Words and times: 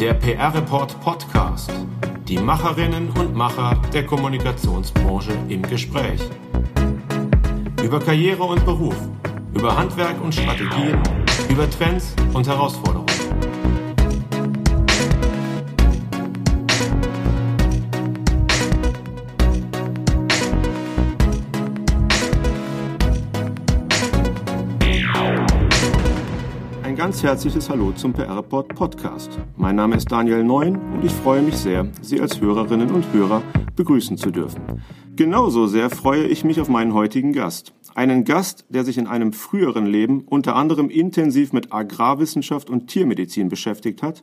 Der 0.00 0.14
PR 0.14 0.54
Report 0.54 0.98
Podcast. 1.02 1.70
Die 2.26 2.38
Macherinnen 2.38 3.10
und 3.10 3.34
Macher 3.34 3.78
der 3.92 4.06
Kommunikationsbranche 4.06 5.32
im 5.50 5.60
Gespräch. 5.60 6.22
Über 7.84 8.00
Karriere 8.00 8.44
und 8.44 8.64
Beruf, 8.64 8.96
über 9.52 9.76
Handwerk 9.76 10.18
und 10.24 10.34
Strategien, 10.34 10.98
über 11.50 11.68
Trends 11.68 12.14
und 12.32 12.48
Herausforderungen. 12.48 12.99
Ganz 27.10 27.24
herzliches 27.24 27.68
Hallo 27.68 27.90
zum 27.90 28.12
PR-Report 28.12 28.72
Podcast. 28.76 29.36
Mein 29.56 29.74
Name 29.74 29.96
ist 29.96 30.12
Daniel 30.12 30.44
Neun 30.44 30.76
und 30.76 31.04
ich 31.04 31.10
freue 31.10 31.42
mich 31.42 31.56
sehr, 31.56 31.88
Sie 32.00 32.20
als 32.20 32.40
Hörerinnen 32.40 32.92
und 32.92 33.12
Hörer 33.12 33.42
begrüßen 33.74 34.16
zu 34.16 34.30
dürfen. 34.30 34.60
Genauso 35.16 35.66
sehr 35.66 35.90
freue 35.90 36.28
ich 36.28 36.44
mich 36.44 36.60
auf 36.60 36.68
meinen 36.68 36.94
heutigen 36.94 37.32
Gast. 37.32 37.74
Einen 37.96 38.22
Gast, 38.22 38.64
der 38.68 38.84
sich 38.84 38.96
in 38.96 39.08
einem 39.08 39.32
früheren 39.32 39.86
Leben 39.86 40.20
unter 40.20 40.54
anderem 40.54 40.88
intensiv 40.88 41.52
mit 41.52 41.72
Agrarwissenschaft 41.72 42.70
und 42.70 42.86
Tiermedizin 42.86 43.48
beschäftigt 43.48 44.04
hat, 44.04 44.22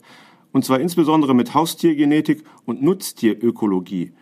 und 0.54 0.64
zwar 0.64 0.80
insbesondere 0.80 1.36
mit 1.36 1.54
Haustiergenetik 1.54 2.46
und 2.64 2.82
Nutztierökologie. 2.82 4.14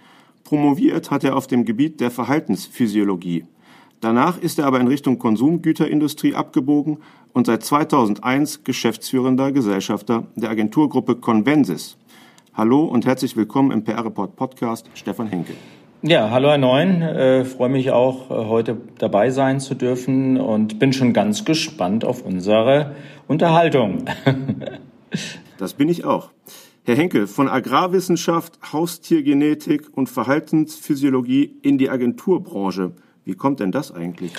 Promoviert 0.43 1.11
hat 1.11 1.23
er 1.23 1.35
auf 1.35 1.45
dem 1.45 1.65
Gebiet 1.65 1.99
der 1.99 2.09
Verhaltensphysiologie. 2.09 3.45
Danach 4.05 4.37
ist 4.37 4.59
er 4.59 4.67
aber 4.67 4.79
in 4.79 4.87
Richtung 4.87 5.17
Konsumgüterindustrie 5.17 6.35
abgebogen 6.35 6.99
und 7.33 7.47
seit 7.47 7.63
2001 7.63 8.63
geschäftsführender 8.63 9.51
Gesellschafter 9.51 10.27
der 10.35 10.51
Agenturgruppe 10.51 11.15
Convensis. 11.15 11.97
Hallo 12.53 12.83
und 12.83 13.07
herzlich 13.07 13.35
willkommen 13.35 13.71
im 13.71 13.83
PR 13.83 14.05
Report 14.05 14.35
Podcast, 14.35 14.91
Stefan 14.93 15.25
Henkel. 15.29 15.55
Ja, 16.03 16.29
hallo 16.29 16.49
Herr 16.49 16.59
Neun, 16.59 17.01
äh, 17.01 17.45
freue 17.45 17.69
mich 17.69 17.89
auch, 17.89 18.29
äh, 18.29 18.45
heute 18.45 18.77
dabei 18.99 19.31
sein 19.31 19.59
zu 19.59 19.73
dürfen 19.73 20.39
und 20.39 20.77
bin 20.77 20.93
schon 20.93 21.11
ganz 21.11 21.43
gespannt 21.43 22.05
auf 22.05 22.21
unsere 22.21 22.91
Unterhaltung. 23.27 24.05
das 25.57 25.73
bin 25.73 25.89
ich 25.89 26.05
auch. 26.05 26.29
Herr 26.83 26.95
Henkel, 26.95 27.25
von 27.25 27.49
Agrarwissenschaft, 27.49 28.71
Haustiergenetik 28.71 29.87
und 29.97 30.09
Verhaltensphysiologie 30.09 31.55
in 31.63 31.79
die 31.79 31.89
Agenturbranche. 31.89 32.91
Wie 33.25 33.33
kommt 33.33 33.59
denn 33.59 33.71
das 33.71 33.91
eigentlich? 33.91 34.33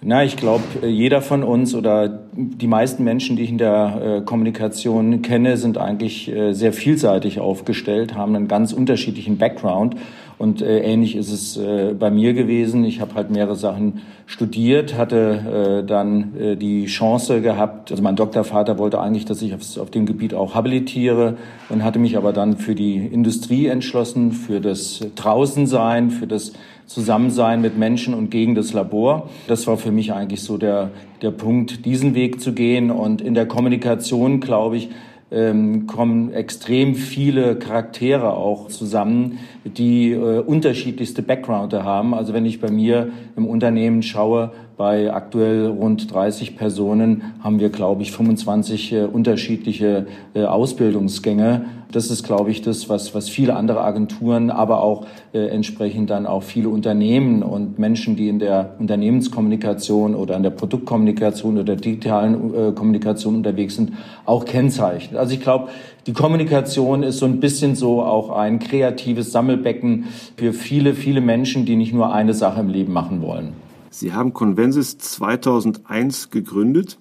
Na, 0.00 0.22
ich 0.22 0.36
glaube, 0.36 0.62
jeder 0.86 1.22
von 1.22 1.42
uns 1.42 1.74
oder 1.74 2.20
die 2.34 2.68
meisten 2.68 3.02
Menschen, 3.02 3.36
die 3.36 3.42
ich 3.42 3.50
in 3.50 3.58
der 3.58 4.20
äh, 4.20 4.20
Kommunikation 4.24 5.22
kenne, 5.22 5.56
sind 5.56 5.76
eigentlich 5.76 6.28
äh, 6.28 6.52
sehr 6.52 6.72
vielseitig 6.72 7.40
aufgestellt, 7.40 8.14
haben 8.14 8.36
einen 8.36 8.46
ganz 8.46 8.72
unterschiedlichen 8.72 9.38
Background. 9.38 9.96
Und 10.38 10.62
äh, 10.62 10.80
ähnlich 10.80 11.16
ist 11.16 11.32
es 11.32 11.56
äh, 11.56 11.94
bei 11.98 12.12
mir 12.12 12.32
gewesen. 12.32 12.84
Ich 12.84 13.00
habe 13.00 13.14
halt 13.16 13.30
mehrere 13.30 13.56
Sachen 13.56 14.02
studiert, 14.26 14.96
hatte 14.96 15.84
dann 15.86 16.56
die 16.58 16.86
Chance 16.86 17.42
gehabt, 17.42 17.90
also 17.90 18.02
mein 18.02 18.16
Doktorvater 18.16 18.78
wollte 18.78 18.98
eigentlich, 18.98 19.26
dass 19.26 19.42
ich 19.42 19.52
auf, 19.52 19.60
auf 19.76 19.90
dem 19.90 20.06
Gebiet 20.06 20.32
auch 20.32 20.54
habilitiere 20.54 21.36
und 21.68 21.84
hatte 21.84 21.98
mich 21.98 22.16
aber 22.16 22.32
dann 22.32 22.56
für 22.56 22.74
die 22.74 22.96
Industrie 22.96 23.66
entschlossen, 23.66 24.32
für 24.32 24.60
das 24.60 25.00
Draußensein, 25.16 26.10
für 26.10 26.26
das 26.26 26.52
Zusammensein 26.86 27.60
mit 27.60 27.78
Menschen 27.78 28.14
und 28.14 28.30
gegen 28.30 28.54
das 28.54 28.72
Labor. 28.72 29.30
Das 29.48 29.66
war 29.66 29.76
für 29.76 29.92
mich 29.92 30.12
eigentlich 30.12 30.42
so 30.42 30.58
der, 30.58 30.90
der 31.22 31.30
Punkt, 31.30 31.84
diesen 31.84 32.14
Weg 32.14 32.40
zu 32.40 32.52
gehen. 32.52 32.90
Und 32.90 33.20
in 33.20 33.34
der 33.34 33.46
Kommunikation, 33.46 34.40
glaube 34.40 34.76
ich, 34.76 34.90
ähm, 35.32 35.86
kommen 35.86 36.32
extrem 36.32 36.94
viele 36.94 37.56
Charaktere 37.56 38.34
auch 38.34 38.68
zusammen, 38.68 39.38
die 39.64 40.12
äh, 40.12 40.40
unterschiedlichste 40.40 41.22
Background 41.22 41.72
haben. 41.72 42.12
Also 42.12 42.34
wenn 42.34 42.44
ich 42.44 42.60
bei 42.60 42.70
mir 42.70 43.08
im 43.36 43.46
Unternehmen 43.46 44.02
schaue, 44.02 44.52
bei 44.82 45.14
aktuell 45.14 45.68
rund 45.68 46.12
30 46.12 46.56
Personen 46.56 47.22
haben 47.38 47.60
wir, 47.60 47.68
glaube 47.68 48.02
ich, 48.02 48.10
25 48.10 48.92
äh, 48.92 49.02
unterschiedliche 49.04 50.08
äh, 50.34 50.42
Ausbildungsgänge. 50.42 51.66
Das 51.92 52.10
ist, 52.10 52.24
glaube 52.24 52.50
ich, 52.50 52.62
das, 52.62 52.88
was, 52.88 53.14
was 53.14 53.28
viele 53.28 53.54
andere 53.54 53.82
Agenturen, 53.82 54.50
aber 54.50 54.82
auch 54.82 55.06
äh, 55.32 55.46
entsprechend 55.46 56.10
dann 56.10 56.26
auch 56.26 56.42
viele 56.42 56.68
Unternehmen 56.68 57.44
und 57.44 57.78
Menschen, 57.78 58.16
die 58.16 58.28
in 58.28 58.40
der 58.40 58.74
Unternehmenskommunikation 58.80 60.16
oder 60.16 60.34
in 60.34 60.42
der 60.42 60.50
Produktkommunikation 60.50 61.58
oder 61.58 61.76
digitalen 61.76 62.52
äh, 62.52 62.72
Kommunikation 62.72 63.36
unterwegs 63.36 63.76
sind, 63.76 63.92
auch 64.24 64.44
kennzeichnet. 64.44 65.16
Also 65.16 65.34
ich 65.34 65.40
glaube, 65.40 65.68
die 66.08 66.12
Kommunikation 66.12 67.04
ist 67.04 67.18
so 67.18 67.26
ein 67.26 67.38
bisschen 67.38 67.76
so 67.76 68.02
auch 68.02 68.30
ein 68.30 68.58
kreatives 68.58 69.30
Sammelbecken 69.30 70.06
für 70.36 70.52
viele, 70.52 70.94
viele 70.94 71.20
Menschen, 71.20 71.66
die 71.66 71.76
nicht 71.76 71.94
nur 71.94 72.12
eine 72.12 72.34
Sache 72.34 72.58
im 72.58 72.68
Leben 72.68 72.92
machen 72.92 73.22
wollen. 73.22 73.61
Sie 73.92 74.14
haben 74.14 74.32
Convensis 74.32 74.96
2001 74.96 76.30
gegründet. 76.30 76.98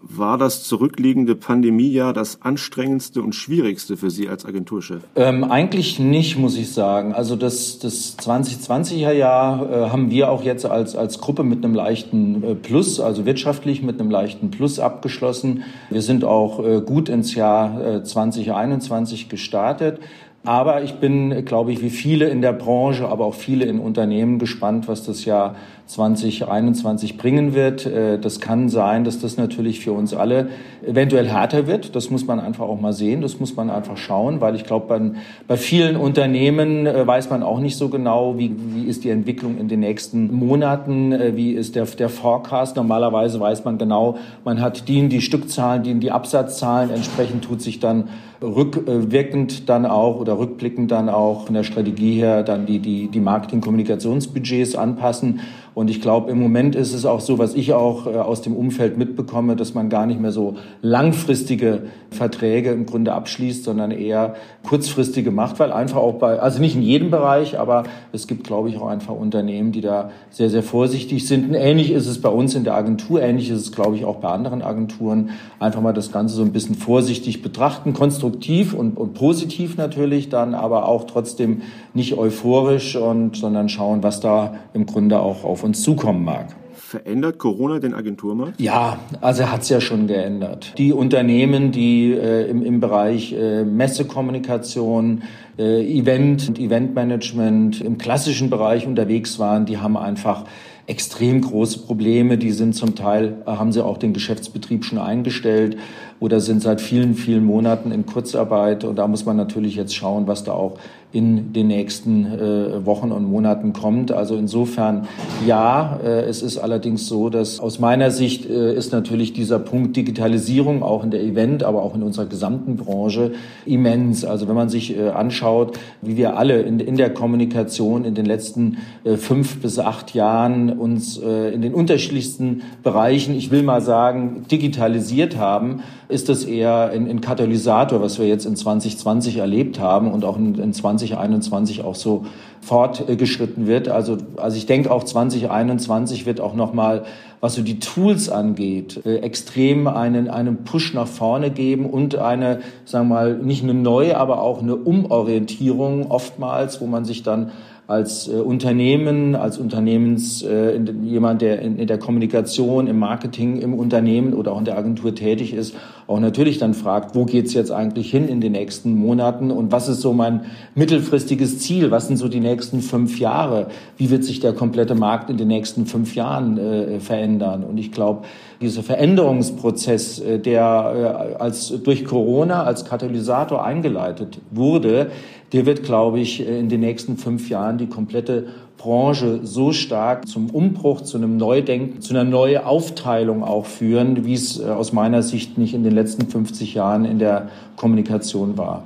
War 0.00 0.36
das 0.36 0.64
zurückliegende 0.64 1.36
Pandemiejahr 1.36 2.12
das 2.12 2.42
anstrengendste 2.42 3.22
und 3.22 3.34
schwierigste 3.34 3.96
für 3.96 4.10
Sie 4.10 4.28
als 4.28 4.44
Agenturchef? 4.44 5.02
Ähm, 5.14 5.44
eigentlich 5.44 6.00
nicht, 6.00 6.38
muss 6.38 6.56
ich 6.56 6.72
sagen. 6.72 7.12
Also 7.12 7.36
das, 7.36 7.78
das 7.78 8.18
2020er 8.18 9.12
Jahr 9.12 9.70
äh, 9.70 9.90
haben 9.90 10.10
wir 10.10 10.30
auch 10.30 10.42
jetzt 10.42 10.66
als, 10.66 10.96
als 10.96 11.20
Gruppe 11.20 11.44
mit 11.44 11.64
einem 11.64 11.74
leichten 11.74 12.42
äh, 12.42 12.54
Plus, 12.56 12.98
also 12.98 13.26
wirtschaftlich 13.26 13.82
mit 13.82 14.00
einem 14.00 14.10
leichten 14.10 14.50
Plus 14.50 14.80
abgeschlossen. 14.80 15.62
Wir 15.90 16.02
sind 16.02 16.24
auch 16.24 16.64
äh, 16.64 16.80
gut 16.80 17.08
ins 17.08 17.36
Jahr 17.36 17.98
äh, 17.98 18.02
2021 18.02 19.28
gestartet. 19.28 20.00
Aber 20.44 20.82
ich 20.82 20.94
bin, 20.94 21.44
glaube 21.44 21.70
ich, 21.70 21.82
wie 21.82 21.90
viele 21.90 22.28
in 22.28 22.42
der 22.42 22.52
Branche, 22.52 23.08
aber 23.08 23.26
auch 23.26 23.34
viele 23.34 23.64
in 23.66 23.78
Unternehmen 23.78 24.40
gespannt, 24.40 24.88
was 24.88 25.04
das 25.04 25.24
Jahr 25.24 25.54
2021 25.86 27.16
bringen 27.16 27.54
wird. 27.54 27.86
Äh, 27.86 28.18
das 28.18 28.40
kann 28.40 28.68
sein, 28.68 29.04
dass 29.04 29.20
das 29.20 29.36
natürlich 29.36 29.80
für 29.80 29.92
uns 29.92 30.14
alle 30.14 30.48
eventuell 30.86 31.28
härter 31.28 31.66
wird. 31.66 31.94
Das 31.94 32.10
muss 32.10 32.26
man 32.26 32.40
einfach 32.40 32.64
auch 32.64 32.80
mal 32.80 32.92
sehen. 32.92 33.20
Das 33.20 33.40
muss 33.40 33.56
man 33.56 33.70
einfach 33.70 33.96
schauen, 33.96 34.40
weil 34.40 34.54
ich 34.54 34.64
glaube, 34.64 34.86
bei, 34.88 35.00
bei 35.46 35.56
vielen 35.56 35.96
Unternehmen 35.96 36.86
äh, 36.86 37.06
weiß 37.06 37.30
man 37.30 37.42
auch 37.42 37.60
nicht 37.60 37.76
so 37.76 37.88
genau, 37.88 38.38
wie, 38.38 38.54
wie 38.74 38.84
ist 38.84 39.04
die 39.04 39.10
Entwicklung 39.10 39.58
in 39.58 39.68
den 39.68 39.80
nächsten 39.80 40.32
Monaten, 40.32 41.12
äh, 41.12 41.36
wie 41.36 41.52
ist 41.52 41.76
der, 41.76 41.84
der 41.84 42.08
Forecast. 42.08 42.76
Normalerweise 42.76 43.38
weiß 43.40 43.64
man 43.64 43.78
genau, 43.78 44.16
man 44.44 44.60
hat 44.60 44.88
die, 44.88 45.08
die 45.08 45.20
Stückzahlen, 45.20 45.82
die, 45.82 45.94
die 45.94 46.10
Absatzzahlen. 46.10 46.90
Entsprechend 46.90 47.44
tut 47.44 47.60
sich 47.60 47.80
dann 47.80 48.08
rückwirkend 48.42 49.68
dann 49.68 49.86
auch 49.86 50.20
oder 50.20 50.38
rückblickend 50.38 50.90
dann 50.90 51.08
auch 51.08 51.46
von 51.46 51.54
der 51.54 51.62
Strategie 51.62 52.14
her 52.14 52.42
dann 52.42 52.66
die, 52.66 52.78
die, 52.78 53.08
die 53.08 53.20
Marketing-Kommunikationsbudgets 53.20 54.74
anpassen. 54.74 55.40
Und 55.74 55.88
ich 55.88 56.02
glaube, 56.02 56.30
im 56.30 56.38
Moment 56.38 56.74
ist 56.74 56.92
es 56.92 57.06
auch 57.06 57.20
so, 57.20 57.38
was 57.38 57.54
ich 57.54 57.72
auch 57.72 58.06
äh, 58.06 58.10
aus 58.10 58.42
dem 58.42 58.54
Umfeld 58.54 58.98
mitbekomme, 58.98 59.56
dass 59.56 59.72
man 59.72 59.88
gar 59.88 60.04
nicht 60.04 60.20
mehr 60.20 60.32
so 60.32 60.56
langfristige 60.82 61.84
Verträge 62.10 62.72
im 62.72 62.84
Grunde 62.84 63.14
abschließt, 63.14 63.64
sondern 63.64 63.90
eher 63.90 64.34
kurzfristige 64.68 65.30
macht, 65.30 65.58
weil 65.60 65.72
einfach 65.72 65.96
auch 65.96 66.14
bei, 66.14 66.38
also 66.38 66.60
nicht 66.60 66.76
in 66.76 66.82
jedem 66.82 67.10
Bereich, 67.10 67.58
aber 67.58 67.84
es 68.12 68.26
gibt, 68.26 68.44
glaube 68.44 68.68
ich, 68.68 68.76
auch 68.76 68.86
einfach 68.86 69.14
Unternehmen, 69.14 69.72
die 69.72 69.80
da 69.80 70.10
sehr, 70.28 70.50
sehr 70.50 70.62
vorsichtig 70.62 71.26
sind. 71.26 71.48
Und 71.48 71.54
ähnlich 71.54 71.90
ist 71.90 72.06
es 72.06 72.20
bei 72.20 72.28
uns 72.28 72.54
in 72.54 72.64
der 72.64 72.74
Agentur, 72.74 73.22
ähnlich 73.22 73.48
ist 73.48 73.60
es, 73.60 73.72
glaube 73.72 73.96
ich, 73.96 74.04
auch 74.04 74.16
bei 74.16 74.28
anderen 74.28 74.60
Agenturen. 74.60 75.30
Einfach 75.58 75.80
mal 75.80 75.94
das 75.94 76.12
Ganze 76.12 76.34
so 76.34 76.42
ein 76.42 76.52
bisschen 76.52 76.74
vorsichtig 76.74 77.40
betrachten, 77.40 77.94
konstruktiv 77.94 78.31
und, 78.74 78.96
und 78.96 79.14
positiv 79.14 79.76
natürlich 79.76 80.28
dann, 80.28 80.54
aber 80.54 80.88
auch 80.88 81.04
trotzdem 81.04 81.62
nicht 81.94 82.16
euphorisch 82.16 82.96
und, 82.96 83.36
sondern 83.36 83.68
schauen, 83.68 84.02
was 84.02 84.20
da 84.20 84.54
im 84.72 84.86
Grunde 84.86 85.20
auch 85.20 85.44
auf 85.44 85.64
uns 85.64 85.82
zukommen 85.82 86.24
mag. 86.24 86.54
Verändert 86.74 87.38
Corona 87.38 87.78
den 87.78 87.94
Agenturmarkt? 87.94 88.60
Ja, 88.60 88.98
also 89.22 89.50
hat 89.50 89.62
es 89.62 89.70
ja 89.70 89.80
schon 89.80 90.06
geändert. 90.08 90.74
Die 90.76 90.92
Unternehmen, 90.92 91.72
die 91.72 92.12
äh, 92.12 92.50
im, 92.50 92.62
im 92.62 92.80
Bereich 92.80 93.32
äh, 93.32 93.64
Messekommunikation, 93.64 95.22
äh, 95.58 95.82
Event 95.98 96.48
und 96.48 96.58
Eventmanagement 96.58 97.80
im 97.80 97.96
klassischen 97.96 98.50
Bereich 98.50 98.86
unterwegs 98.86 99.38
waren, 99.38 99.64
die 99.64 99.78
haben 99.78 99.96
einfach 99.96 100.44
extrem 100.86 101.40
große 101.40 101.80
Probleme. 101.80 102.36
Die 102.36 102.50
sind 102.50 102.74
zum 102.74 102.94
Teil, 102.94 103.42
äh, 103.46 103.52
haben 103.52 103.72
sie 103.72 103.82
auch 103.82 103.96
den 103.96 104.12
Geschäftsbetrieb 104.12 104.84
schon 104.84 104.98
eingestellt 104.98 105.78
oder 106.22 106.38
sind 106.38 106.62
seit 106.62 106.80
vielen, 106.80 107.16
vielen 107.16 107.44
Monaten 107.44 107.90
in 107.90 108.06
Kurzarbeit. 108.06 108.84
Und 108.84 108.94
da 108.94 109.08
muss 109.08 109.24
man 109.24 109.36
natürlich 109.36 109.74
jetzt 109.74 109.92
schauen, 109.92 110.28
was 110.28 110.44
da 110.44 110.52
auch 110.52 110.78
in 111.12 111.52
den 111.52 111.66
nächsten 111.66 112.24
äh, 112.24 112.86
Wochen 112.86 113.12
und 113.12 113.24
Monaten 113.24 113.72
kommt. 113.72 114.12
Also 114.12 114.36
insofern 114.36 115.08
ja, 115.46 115.98
äh, 116.02 116.22
es 116.22 116.42
ist 116.42 116.56
allerdings 116.58 117.06
so, 117.06 117.28
dass 117.28 117.60
aus 117.60 117.78
meiner 117.78 118.10
Sicht 118.10 118.48
äh, 118.48 118.74
ist 118.74 118.92
natürlich 118.92 119.34
dieser 119.34 119.58
Punkt 119.58 119.96
Digitalisierung 119.96 120.82
auch 120.82 121.04
in 121.04 121.10
der 121.10 121.22
Event, 121.22 121.64
aber 121.64 121.82
auch 121.82 121.94
in 121.94 122.02
unserer 122.02 122.26
gesamten 122.26 122.76
Branche 122.76 123.32
immens. 123.66 124.24
Also 124.24 124.48
wenn 124.48 124.54
man 124.54 124.70
sich 124.70 124.96
äh, 124.96 125.10
anschaut, 125.10 125.78
wie 126.00 126.16
wir 126.16 126.38
alle 126.38 126.62
in, 126.62 126.80
in 126.80 126.96
der 126.96 127.12
Kommunikation 127.12 128.04
in 128.04 128.14
den 128.14 128.24
letzten 128.24 128.78
äh, 129.04 129.16
fünf 129.16 129.60
bis 129.60 129.78
acht 129.78 130.14
Jahren 130.14 130.70
uns 130.78 131.18
äh, 131.18 131.52
in 131.52 131.60
den 131.60 131.74
unterschiedlichsten 131.74 132.62
Bereichen, 132.82 133.34
ich 133.34 133.50
will 133.50 133.62
mal 133.62 133.82
sagen, 133.82 134.46
digitalisiert 134.50 135.36
haben, 135.36 135.82
ist 136.12 136.28
das 136.28 136.44
eher 136.44 136.90
ein, 136.90 137.08
ein 137.08 137.20
Katalysator, 137.20 138.00
was 138.00 138.18
wir 138.18 138.28
jetzt 138.28 138.44
in 138.44 138.54
2020 138.54 139.38
erlebt 139.38 139.80
haben 139.80 140.12
und 140.12 140.24
auch 140.24 140.36
in, 140.36 140.54
in 140.56 140.72
2021 140.72 141.82
auch 141.82 141.94
so 141.94 142.26
fortgeschritten 142.60 143.66
wird. 143.66 143.88
Also, 143.88 144.18
also 144.36 144.56
ich 144.56 144.66
denke 144.66 144.90
auch 144.90 145.02
2021 145.02 146.26
wird 146.26 146.40
auch 146.40 146.54
nochmal, 146.54 147.04
was 147.40 147.56
so 147.56 147.62
die 147.62 147.80
Tools 147.80 148.28
angeht, 148.28 149.04
äh, 149.04 149.16
extrem 149.16 149.88
einen, 149.88 150.30
einen 150.30 150.64
Push 150.64 150.94
nach 150.94 151.08
vorne 151.08 151.50
geben 151.50 151.86
und 151.86 152.14
eine, 152.14 152.60
sagen 152.84 153.08
wir 153.08 153.14
mal, 153.14 153.36
nicht 153.36 153.64
eine 153.64 153.74
neue, 153.74 154.16
aber 154.16 154.42
auch 154.42 154.62
eine 154.62 154.76
Umorientierung 154.76 156.10
oftmals, 156.10 156.80
wo 156.80 156.86
man 156.86 157.04
sich 157.04 157.24
dann 157.24 157.50
als 157.88 158.28
äh, 158.28 158.36
Unternehmen, 158.36 159.34
als 159.34 159.58
Unternehmens 159.58 160.42
äh, 160.42 160.78
jemand, 161.02 161.42
der 161.42 161.60
in, 161.60 161.78
in, 161.78 161.86
der 161.86 161.98
Kommunikation, 161.98 162.86
im 162.86 162.98
Marketing, 162.98 163.60
im 163.60 163.74
Unternehmen 163.74 164.34
oder 164.34 164.52
auch 164.52 164.58
in 164.58 164.64
der 164.64 164.78
Agentur 164.78 165.14
tätig 165.14 165.52
ist, 165.52 165.74
auch 166.06 166.20
natürlich 166.20 166.58
dann 166.58 166.74
fragt, 166.74 167.14
wo 167.14 167.24
geht's 167.24 167.54
jetzt 167.54 167.70
eigentlich 167.70 168.10
hin 168.10 168.28
in 168.28 168.40
den 168.40 168.52
nächsten 168.52 168.94
Monaten 168.94 169.50
und 169.50 169.72
was 169.72 169.88
ist 169.88 170.00
so 170.00 170.12
mein 170.12 170.46
mittelfristiges 170.74 171.58
Ziel? 171.60 171.90
Was 171.90 172.08
sind 172.08 172.16
so 172.16 172.28
die 172.28 172.40
nächsten 172.40 172.80
fünf 172.80 173.18
Jahre? 173.18 173.68
Wie 173.96 174.10
wird 174.10 174.24
sich 174.24 174.40
der 174.40 174.52
komplette 174.52 174.94
Markt 174.94 175.30
in 175.30 175.36
den 175.36 175.48
nächsten 175.48 175.86
fünf 175.86 176.14
Jahren 176.14 176.58
äh, 176.58 177.00
verändern? 177.00 177.64
Und 177.64 177.78
ich 177.78 177.92
glaube, 177.92 178.22
dieser 178.60 178.82
Veränderungsprozess, 178.82 180.18
äh, 180.20 180.38
der 180.38 181.34
äh, 181.34 181.42
als 181.42 181.68
durch 181.82 182.04
Corona 182.04 182.64
als 182.64 182.84
Katalysator 182.84 183.64
eingeleitet 183.64 184.40
wurde, 184.50 185.10
der 185.52 185.66
wird, 185.66 185.82
glaube 185.82 186.20
ich, 186.20 186.46
in 186.46 186.68
den 186.68 186.80
nächsten 186.80 187.16
fünf 187.16 187.48
Jahren 187.48 187.78
die 187.78 187.86
komplette 187.86 188.46
Branche 188.82 189.38
so 189.44 189.70
stark 189.70 190.26
zum 190.26 190.50
Umbruch, 190.50 191.02
zu 191.02 191.16
einem 191.16 191.36
Neudenken, 191.36 192.00
zu 192.00 192.14
einer 192.14 192.24
neuen 192.24 192.64
Aufteilung 192.64 193.44
auch 193.44 193.64
führen, 193.64 194.24
wie 194.24 194.34
es 194.34 194.58
äh, 194.58 194.64
aus 194.64 194.92
meiner 194.92 195.22
Sicht 195.22 195.56
nicht 195.56 195.72
in 195.72 195.84
den 195.84 195.94
letzten 195.94 196.26
50 196.26 196.74
Jahren 196.74 197.04
in 197.04 197.20
der 197.20 197.48
Kommunikation 197.76 198.58
war. 198.58 198.82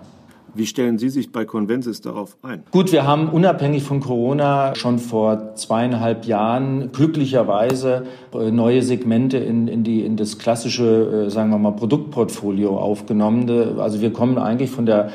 Wie 0.53 0.67
stellen 0.67 0.99
Sie 0.99 1.09
sich 1.09 1.33
bei 1.33 1.45
Convensis 1.45 2.01
darauf 2.01 2.37
ein? 2.43 2.63
Gut, 2.71 2.93
wir 2.93 3.07
haben 3.07 3.29
unabhängig 3.29 3.83
von 3.83 4.01
Corona 4.01 4.75
schon 4.75 4.99
vor 4.99 5.55
zweieinhalb 5.55 6.27
Jahren 6.27 6.93
glücklicherweise 6.93 8.05
äh, 8.35 8.51
neue 8.51 8.83
Segmente 8.83 9.39
in, 9.39 9.67
in, 9.67 9.83
die, 9.83 10.01
in 10.05 10.17
das 10.17 10.39
klassische, 10.39 11.27
äh, 11.27 11.31
sagen 11.31 11.51
wir 11.51 11.59
mal, 11.59 11.73
Produktportfolio 11.73 12.79
aufgenommen. 12.79 13.79
Also 13.79 14.03
wir 14.03 14.13
kommen 14.13 14.37
eigentlich 14.37 14.71
von 14.71 14.85
der 14.85 15.11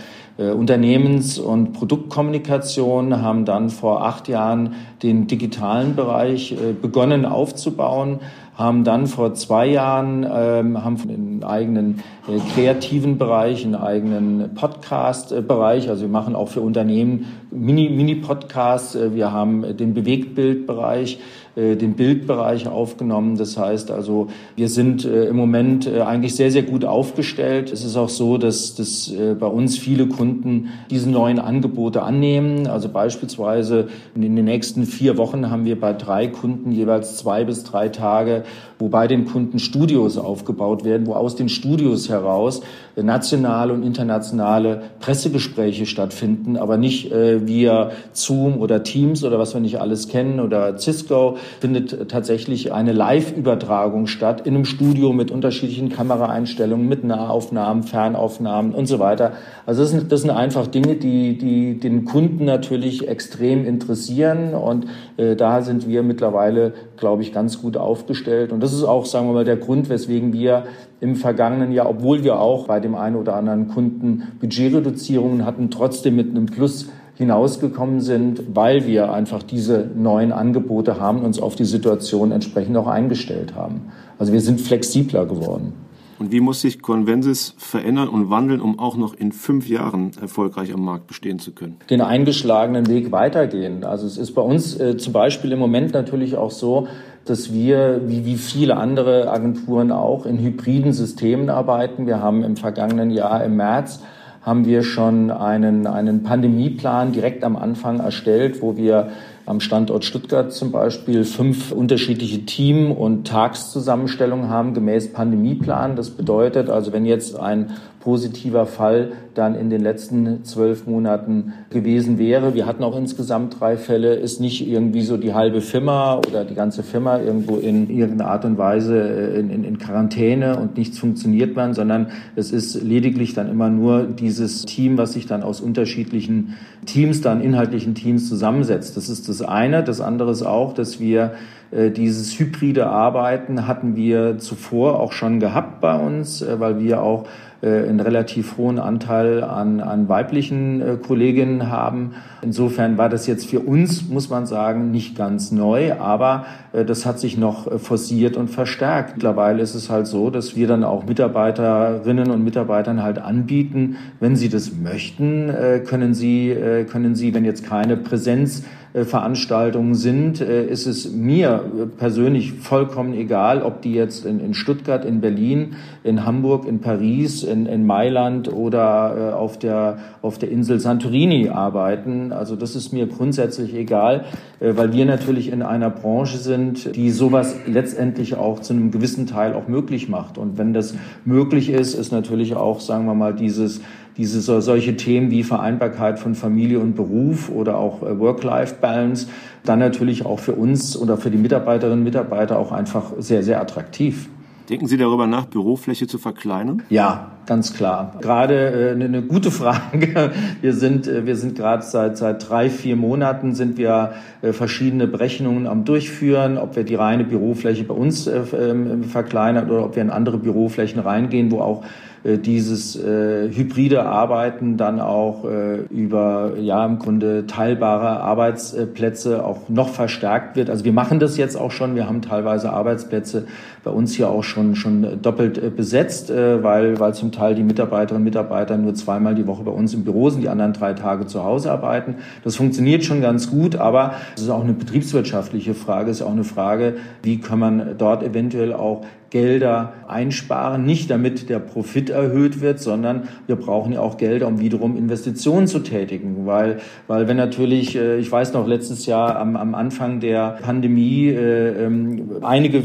Unternehmens- 0.50 1.38
und 1.38 1.74
Produktkommunikation, 1.74 3.22
haben 3.22 3.46
dann 3.46 3.70
vor 3.70 4.04
acht 4.04 4.28
Jahren 4.28 4.74
den 5.04 5.28
digitalen 5.28 5.96
Bereich 5.96 6.54
äh, 6.54 6.74
begonnen 6.74 7.26
aufzubauen, 7.26 8.20
haben 8.56 8.84
dann 8.84 9.08
vor 9.08 9.34
zwei 9.34 9.68
Jahren 9.68 10.24
ähm, 10.24 10.84
haben 10.84 10.98
einen 11.02 11.44
eigenen 11.44 12.00
äh, 12.28 12.40
kreativen 12.54 13.18
Bereich, 13.18 13.66
einen 13.66 13.76
eigenen 13.76 14.54
Podcast-Bereich. 14.54 15.90
Also 15.90 16.04
wir 16.04 16.10
machen 16.10 16.36
auch 16.36 16.50
für 16.50 16.62
Unternehmen 16.62 17.26
Mini-Podcasts. 17.52 18.96
Mini 18.96 19.16
wir 19.16 19.32
haben 19.32 19.78
den 19.78 19.94
Bewegtbildbereich. 19.94 21.20
Äh, 21.54 21.76
den 21.76 21.96
Bildbereich 21.96 22.70
aufgenommen. 22.70 23.36
Das 23.36 23.58
heißt 23.58 23.92
also, 23.92 24.28
wir 24.56 24.70
sind 24.70 25.04
äh, 25.04 25.26
im 25.26 25.36
Moment 25.36 25.86
äh, 25.86 26.00
eigentlich 26.00 26.34
sehr, 26.34 26.50
sehr 26.50 26.64
gut 26.64 26.86
aufgestellt. 26.86 27.74
Es 27.74 27.84
ist 27.84 27.98
auch 27.98 28.08
so, 28.08 28.38
dass, 28.38 28.76
dass 28.76 29.12
bei 29.40 29.48
uns 29.48 29.78
viele 29.78 30.08
Kunden 30.08 30.70
diese 30.90 31.10
neuen 31.10 31.40
Angebote 31.40 32.04
annehmen. 32.04 32.68
Also 32.68 32.88
beispielsweise 32.88 33.90
in 34.16 34.22
den 34.22 34.46
nächsten 34.46 34.86
vier 34.86 35.18
Wochen 35.18 35.52
haben 35.52 35.66
wir 35.66 35.78
bei 35.80 35.92
drei 35.92 36.28
Kunden 36.28 36.72
jeweils 36.72 37.18
zwei 37.18 37.44
bis 37.44 37.64
drei 37.64 37.90
Tage, 37.90 38.44
wo 38.80 38.88
bei 38.88 39.08
den 39.08 39.26
Kunden 39.26 39.60
Studios 39.60 40.18
aufgebaut 40.18 40.86
werden, 40.86 41.06
wo 41.08 41.14
aus 41.14 41.36
den 41.36 41.50
Studios 41.50 42.10
heraus 42.10 42.62
nationale 42.96 43.74
und 43.74 43.84
internationale 43.84 44.84
Pressegespräche 45.00 45.86
stattfinden, 45.86 46.58
aber 46.58 46.78
nicht 46.78 47.12
via 47.12 47.92
Zoom 48.12 48.60
oder 48.60 48.84
Teams 48.84 49.24
oder 49.24 49.40
was 49.40 49.54
wir 49.54 49.62
nicht 49.62 49.80
alles 49.80 50.08
kennen 50.08 50.40
oder 50.40 50.78
Cisco, 50.78 51.38
findet 51.60 52.10
tatsächlich 52.10 52.74
eine 52.74 52.92
Live-Übertragung 52.92 54.08
statt 54.08 54.46
in 54.48 54.56
einem 54.56 54.66
Studio 54.66 55.14
mit 55.14 55.32
unterschiedlichen 55.32 55.90
Kameraeinstellungen, 55.90 56.88
mit 56.88 57.04
Nahaufnahmen, 57.04 57.84
Fernaufnahmen 57.84 58.74
und 58.74 58.86
so 58.86 59.00
weiter. 59.00 59.34
Also 59.66 59.82
das 59.82 59.92
sind, 59.92 60.12
das 60.12 60.22
sind 60.22 60.32
einfach 60.32 60.68
Dinge, 60.68 60.96
die, 60.96 61.38
die 61.38 61.80
den 61.80 62.06
Kunden 62.06 62.46
natürlich 62.46 63.08
extrem 63.08 63.66
interessieren 63.66 64.54
und 64.54 64.88
äh, 65.18 65.36
da 65.36 65.62
sind 65.62 65.88
wir 65.88 66.04
mittlerweile, 66.04 66.74
glaube 66.98 67.22
ich, 67.22 67.34
ganz 67.34 67.62
gut 67.62 67.78
aufgestellt. 67.78 68.52
Und 68.52 68.62
das 68.62 68.74
ist 68.74 68.84
auch, 68.84 69.06
sagen 69.06 69.28
wir 69.28 69.34
mal, 69.34 69.46
der 69.46 69.58
Grund, 69.58 69.90
weswegen 69.90 70.34
wir 70.34 70.64
im 71.00 71.16
vergangenen 71.16 71.72
Jahr, 71.72 71.90
obwohl 71.90 72.24
wir 72.24 72.40
auch 72.40 72.68
bei 72.68 72.80
dem 72.80 72.96
einen 72.96 73.16
oder 73.16 73.36
anderen 73.36 73.68
Kunden 73.68 74.24
Budgetreduzierungen 74.40 75.46
hatten, 75.46 75.72
trotzdem 75.72 76.16
mit 76.16 76.30
einem 76.30 76.46
Plus 76.46 76.90
hinausgekommen 77.22 78.02
sind, 78.02 78.44
weil 78.54 78.86
wir 78.86 79.14
einfach 79.14 79.44
diese 79.44 79.88
neuen 79.96 80.32
Angebote 80.32 81.00
haben 81.00 81.20
und 81.20 81.26
uns 81.26 81.40
auf 81.40 81.56
die 81.56 81.66
Situation 81.66 82.32
entsprechend 82.32 82.76
auch 82.78 82.88
eingestellt 82.88 83.56
haben. 83.56 83.92
Also 84.20 84.34
wir 84.34 84.42
sind 84.42 84.60
flexibler 84.60 85.26
geworden. 85.26 85.74
Und 86.22 86.32
wie 86.32 86.40
muss 86.40 86.62
sich 86.62 86.84
Convensis 86.84 87.56
verändern 87.58 88.08
und 88.08 88.30
wandeln, 88.30 88.62
um 88.62 88.78
auch 88.78 88.96
noch 88.96 89.16
in 89.16 89.32
fünf 89.32 89.68
Jahren 89.68 90.12
erfolgreich 90.22 90.72
am 90.72 90.86
Markt 90.86 91.08
bestehen 91.08 91.40
zu 91.40 91.52
können? 91.52 91.78
Den 91.90 92.02
eingeschlagenen 92.02 92.88
Weg 92.88 93.12
weitergehen. 93.12 93.84
Also 93.84 94.06
es 94.06 94.18
ist 94.18 94.34
bei 94.34 94.44
uns 94.44 94.80
äh, 94.80 94.98
zum 94.98 95.14
Beispiel 95.14 95.52
im 95.52 95.58
Moment 95.58 95.94
natürlich 95.94 96.38
auch 96.38 96.52
so, 96.52 96.88
dass 97.26 97.52
wir, 97.52 98.02
wie, 98.06 98.24
wie 98.26 98.36
viele 98.36 98.78
andere 98.78 99.32
Agenturen 99.32 99.92
auch, 99.92 100.28
in 100.28 100.38
hybriden 100.38 100.94
Systemen 100.94 101.50
arbeiten. 101.50 102.06
Wir 102.06 102.22
haben 102.22 102.44
im 102.44 102.56
vergangenen 102.56 103.10
Jahr 103.10 103.44
im 103.44 103.56
März 103.56 104.04
haben 104.42 104.66
wir 104.66 104.84
schon 104.84 105.30
einen, 105.30 105.86
einen 105.86 106.24
Pandemieplan 106.24 107.12
direkt 107.12 107.44
am 107.44 107.56
Anfang 107.56 108.00
erstellt, 108.00 108.62
wo 108.62 108.76
wir 108.76 109.12
am 109.46 109.60
Standort 109.60 110.06
Stuttgart 110.06 110.52
zum 110.52 110.72
Beispiel 110.72 111.26
fünf 111.26 111.72
unterschiedliche 111.72 112.46
Team- 112.46 112.92
und 112.92 113.28
Tagszusammenstellungen 113.28 114.50
haben 114.50 114.74
gemäß 114.74 115.14
Pandemieplan. 115.14 115.96
Das 115.96 116.12
bedeutet 116.12 116.70
also, 116.70 116.94
wenn 116.94 117.06
jetzt 117.06 117.40
ein 117.40 117.72
positiver 118.02 118.66
Fall 118.66 119.14
dann 119.34 119.56
in 119.56 119.70
den 119.70 119.82
letzten 119.82 120.44
zwölf 120.44 120.86
Monaten 120.88 121.54
gewesen 121.70 122.18
wäre. 122.18 122.54
Wir 122.54 122.66
hatten 122.66 122.84
auch 122.84 122.98
insgesamt 122.98 123.60
drei 123.60 123.78
Fälle. 123.78 124.16
Ist 124.16 124.42
nicht 124.42 124.68
irgendwie 124.68 125.04
so 125.04 125.18
die 125.18 125.34
halbe 125.34 125.62
Firma 125.62 126.18
oder 126.18 126.44
die 126.44 126.56
ganze 126.56 126.84
Firma 126.84 127.20
irgendwo 127.20 127.58
in 127.58 127.90
irgendeiner 127.90 128.30
Art 128.30 128.44
und 128.44 128.58
Weise 128.58 129.00
äh, 129.00 129.40
in, 129.40 129.50
in, 129.50 129.64
in 129.64 129.78
Quarantäne 129.78 130.60
und 130.60 130.78
nichts 130.78 131.00
funktioniert 131.00 131.56
man, 131.56 131.74
sondern 131.74 132.08
es 132.36 132.52
ist 132.52 132.82
lediglich 132.82 133.34
dann 133.34 133.50
immer 133.50 133.70
nur 133.70 134.04
dieses 134.04 134.66
Team, 134.66 134.98
was 134.98 135.14
sich 135.14 135.28
dann 135.28 135.44
aus 135.44 135.62
unterschiedlichen 135.62 136.56
Teams, 136.86 137.22
dann 137.22 137.42
inhaltlichen 137.42 137.96
Teams 137.96 138.28
zusammensetzt. 138.28 138.98
Das 138.98 139.08
ist 139.08 139.30
das 139.30 139.42
eine. 139.42 139.84
Das 139.84 140.02
andere 140.02 140.32
ist 140.32 140.44
auch, 140.44 140.74
dass 140.74 141.00
wir 141.00 141.34
äh, 141.72 141.90
dieses 141.90 142.38
hybride 142.38 142.88
Arbeiten 142.88 143.68
hatten 143.68 143.96
wir 143.96 144.38
zuvor 144.40 145.00
auch 145.00 145.14
schon 145.14 145.40
gehabt 145.40 145.80
bei 145.80 145.98
uns, 145.98 146.42
äh, 146.42 146.60
weil 146.60 146.80
wir 146.80 147.02
auch 147.02 147.28
einen 147.68 148.00
relativ 148.00 148.58
hohen 148.58 148.80
Anteil 148.80 149.44
an, 149.44 149.82
an 149.82 150.10
weiblichen 150.10 150.82
äh, 150.82 150.98
Kolleginnen 150.98 151.70
haben. 151.70 152.14
Insofern 152.42 152.98
war 152.98 153.08
das 153.08 153.28
jetzt 153.28 153.48
für 153.48 153.60
uns, 153.60 154.10
muss 154.10 154.30
man 154.30 154.46
sagen, 154.48 154.90
nicht 154.90 155.16
ganz 155.16 155.52
neu, 155.52 155.94
aber 155.94 156.46
äh, 156.74 156.84
das 156.86 157.06
hat 157.06 157.20
sich 157.20 157.38
noch 157.38 157.80
forciert 157.80 158.36
und 158.36 158.50
verstärkt. 158.50 159.16
Mittlerweile 159.16 159.62
ist 159.62 159.76
es 159.76 159.90
halt 159.90 160.08
so, 160.08 160.30
dass 160.30 160.56
wir 160.56 160.68
dann 160.68 160.84
auch 160.84 161.06
Mitarbeiterinnen 161.06 162.32
und 162.32 162.44
Mitarbeitern 162.44 163.04
halt 163.04 163.20
anbieten, 163.20 163.98
wenn 164.20 164.36
sie 164.36 164.50
das 164.50 164.74
möchten, 164.74 165.54
können 165.86 166.14
sie, 166.14 166.56
können 166.90 167.16
sie, 167.16 167.34
wenn 167.34 167.46
jetzt 167.46 167.66
keine 167.66 167.98
Präsenz 167.98 168.64
Veranstaltungen 168.94 169.96
sind, 169.96 170.42
ist 170.42 170.86
es 170.86 171.12
mir 171.12 171.64
persönlich 171.98 172.54
vollkommen 172.54 173.14
egal, 173.14 173.62
ob 173.62 173.82
die 173.82 173.94
jetzt 173.94 174.26
in, 174.26 174.54
Stuttgart, 174.54 175.06
in 175.06 175.22
Berlin, 175.22 175.76
in 176.04 176.26
Hamburg, 176.26 176.66
in 176.66 176.80
Paris, 176.80 177.44
in, 177.44 177.66
in 177.66 177.86
Mailand 177.86 178.52
oder 178.52 179.32
äh, 179.32 179.34
auf, 179.34 179.60
der, 179.60 180.00
auf 180.22 180.38
der 180.38 180.50
Insel 180.50 180.80
Santorini 180.80 181.50
arbeiten. 181.50 182.32
Also 182.32 182.56
das 182.56 182.76
ist 182.76 182.92
mir 182.92 183.08
grundsätzlich 183.08 183.76
egal, 183.76 184.26
äh, 184.60 184.74
weil 184.76 184.94
wir 184.94 185.06
natürlich 185.06 185.52
in 185.52 185.62
einer 185.62 185.90
Branche 185.90 186.38
sind, 186.38 186.96
die 186.96 187.12
sowas 187.12 187.56
letztendlich 187.68 188.36
auch 188.36 188.60
zu 188.60 188.74
einem 188.74 188.92
gewissen 188.92 189.28
Teil 189.28 189.54
auch 189.54 189.68
möglich 189.68 190.10
macht. 190.10 190.38
Und 190.38 190.58
wenn 190.58 190.74
das 190.74 190.96
möglich 191.26 191.70
ist, 191.70 191.94
ist 191.94 192.12
natürlich 192.12 192.56
auch, 192.56 192.80
sagen 192.80 193.06
wir 193.06 193.16
mal, 193.16 193.34
dieses 193.34 193.82
diese 194.22 194.62
solche 194.62 194.96
Themen 194.98 195.32
wie 195.32 195.42
Vereinbarkeit 195.42 196.20
von 196.20 196.36
Familie 196.36 196.80
und 196.80 196.96
Beruf 196.96 197.50
oder 197.50 197.78
auch 197.78 198.04
äh, 198.04 198.20
Work-Life-Balance 198.20 199.28
dann 199.64 199.80
natürlich 199.80 200.26
auch 200.26 200.40
für 200.40 200.54
uns 200.54 200.96
oder 200.96 201.18
für 201.18 201.32
die 201.32 201.38
Mitarbeiterinnen 201.38 202.00
und 202.00 202.04
Mitarbeiter 202.04 202.60
auch 202.60 202.72
einfach 202.72 203.14
sehr, 203.18 203.42
sehr 203.42 203.60
attraktiv. 203.60 204.30
Denken 204.70 204.86
Sie 204.86 204.98
darüber 204.98 205.26
nach, 205.26 205.48
Bürofläche 205.48 206.06
zu 206.06 206.20
verkleinern? 206.20 206.84
Ja, 206.90 207.32
ganz 207.48 207.74
klar. 207.74 208.16
Gerade 208.22 208.92
äh, 208.92 208.92
eine 208.92 209.24
gute 209.24 209.50
Frage. 209.62 210.32
Wir 210.62 210.74
sind, 210.74 211.08
äh, 211.08 211.26
wir 211.26 211.36
sind 211.36 211.58
gerade 211.58 211.84
seit, 211.84 212.18
seit 212.18 212.48
drei, 212.48 212.70
vier 212.70 212.96
Monaten 212.96 213.56
sind 213.56 213.78
wir 213.78 214.14
äh, 214.44 214.54
verschiedene 214.54 215.08
Berechnungen 215.08 215.66
am 215.66 215.84
Durchführen, 215.84 216.60
ob 216.60 216.76
wir 216.76 216.84
die 216.84 216.96
reine 216.96 217.24
Bürofläche 217.24 217.84
bei 217.86 217.96
uns 217.96 218.28
äh, 218.28 218.44
ähm, 218.54 219.04
verkleinern 219.04 219.70
oder 219.72 219.84
ob 219.84 219.96
wir 219.96 220.04
in 220.04 220.12
andere 220.12 220.38
Büroflächen 220.38 221.02
reingehen, 221.02 221.52
wo 221.52 221.60
auch 221.62 221.84
dieses 222.24 222.96
äh, 222.96 223.50
hybride 223.52 224.04
Arbeiten 224.06 224.78
dann 224.78 225.00
auch 225.00 225.44
äh, 225.46 225.78
über 225.90 226.54
ja 226.60 226.86
im 226.86 227.00
Grunde 227.00 227.48
teilbare 227.48 228.20
Arbeitsplätze 228.20 229.44
auch 229.44 229.70
noch 229.70 229.90
verstärkt 229.90 230.56
wird. 230.56 230.70
Also 230.70 230.86
wir 230.86 230.94
machen 230.94 231.20
das 231.20 231.38
jetzt 231.38 231.56
auch 231.56 231.72
schon. 231.72 231.96
Wir 231.96 232.08
haben 232.08 232.22
teilweise 232.22 232.72
Arbeitsplätze 232.72 233.48
bei 233.84 233.92
uns 233.92 234.16
hier 234.16 234.30
auch 234.30 234.44
schon 234.44 234.76
schon 234.76 235.22
doppelt 235.22 235.58
äh, 235.58 235.70
besetzt, 235.70 236.30
äh, 236.30 236.64
weil 236.64 237.00
weil 237.00 237.14
zum 237.14 237.32
Teil 237.32 237.56
die 237.56 237.64
Mitarbeiterinnen 237.64 238.22
und 238.22 238.26
Mitarbeiter 238.26 238.78
nur 238.78 238.94
zweimal 238.94 239.36
die 239.36 239.48
Woche 239.48 239.64
bei 239.64 239.72
uns 239.72 239.94
im 239.94 240.04
Büro 240.04 240.30
sind, 240.30 240.42
die 240.42 240.50
anderen 240.50 240.74
drei 240.74 240.94
Tage 240.94 241.26
zu 241.26 241.44
Hause 241.44 241.72
arbeiten. 241.72 242.16
Das 242.44 242.56
funktioniert 242.56 243.04
schon 243.04 243.22
ganz 243.22 243.50
gut, 243.50 243.76
aber 243.76 244.16
es 244.36 244.44
ist 244.44 244.50
auch 244.50 244.64
eine 244.64 244.74
betriebswirtschaftliche 244.74 245.74
Frage. 245.74 246.12
Es 246.12 246.22
ist 246.22 246.26
auch 246.26 246.32
eine 246.32 246.44
Frage, 246.44 246.96
wie 247.24 247.40
kann 247.40 247.60
man 247.60 247.96
dort 247.98 248.24
eventuell 248.24 248.74
auch 248.74 249.04
Gelder 249.32 249.94
einsparen, 250.10 250.86
nicht 250.86 251.10
damit 251.10 251.50
der 251.50 251.60
Profit 251.60 252.10
erhöht 252.10 252.60
wird, 252.60 252.80
sondern 252.80 253.30
wir 253.48 253.56
brauchen 253.56 253.94
ja 253.94 254.02
auch 254.02 254.18
Gelder, 254.18 254.46
um 254.48 254.60
wiederum 254.60 254.98
Investitionen 254.98 255.68
zu 255.68 255.80
tätigen, 255.80 256.46
weil, 256.46 256.80
weil 257.08 257.30
wenn 257.30 257.38
natürlich, 257.38 257.96
äh, 257.96 258.18
ich 258.18 258.30
weiß 258.30 258.52
noch, 258.52 258.68
letztes 258.68 259.06
Jahr 259.06 259.38
am, 259.38 259.56
am 259.56 259.74
Anfang 259.74 260.20
der 260.20 260.58
Pandemie, 260.62 261.30
äh, 261.30 261.86
ähm, 261.86 262.30
einige 262.42 262.84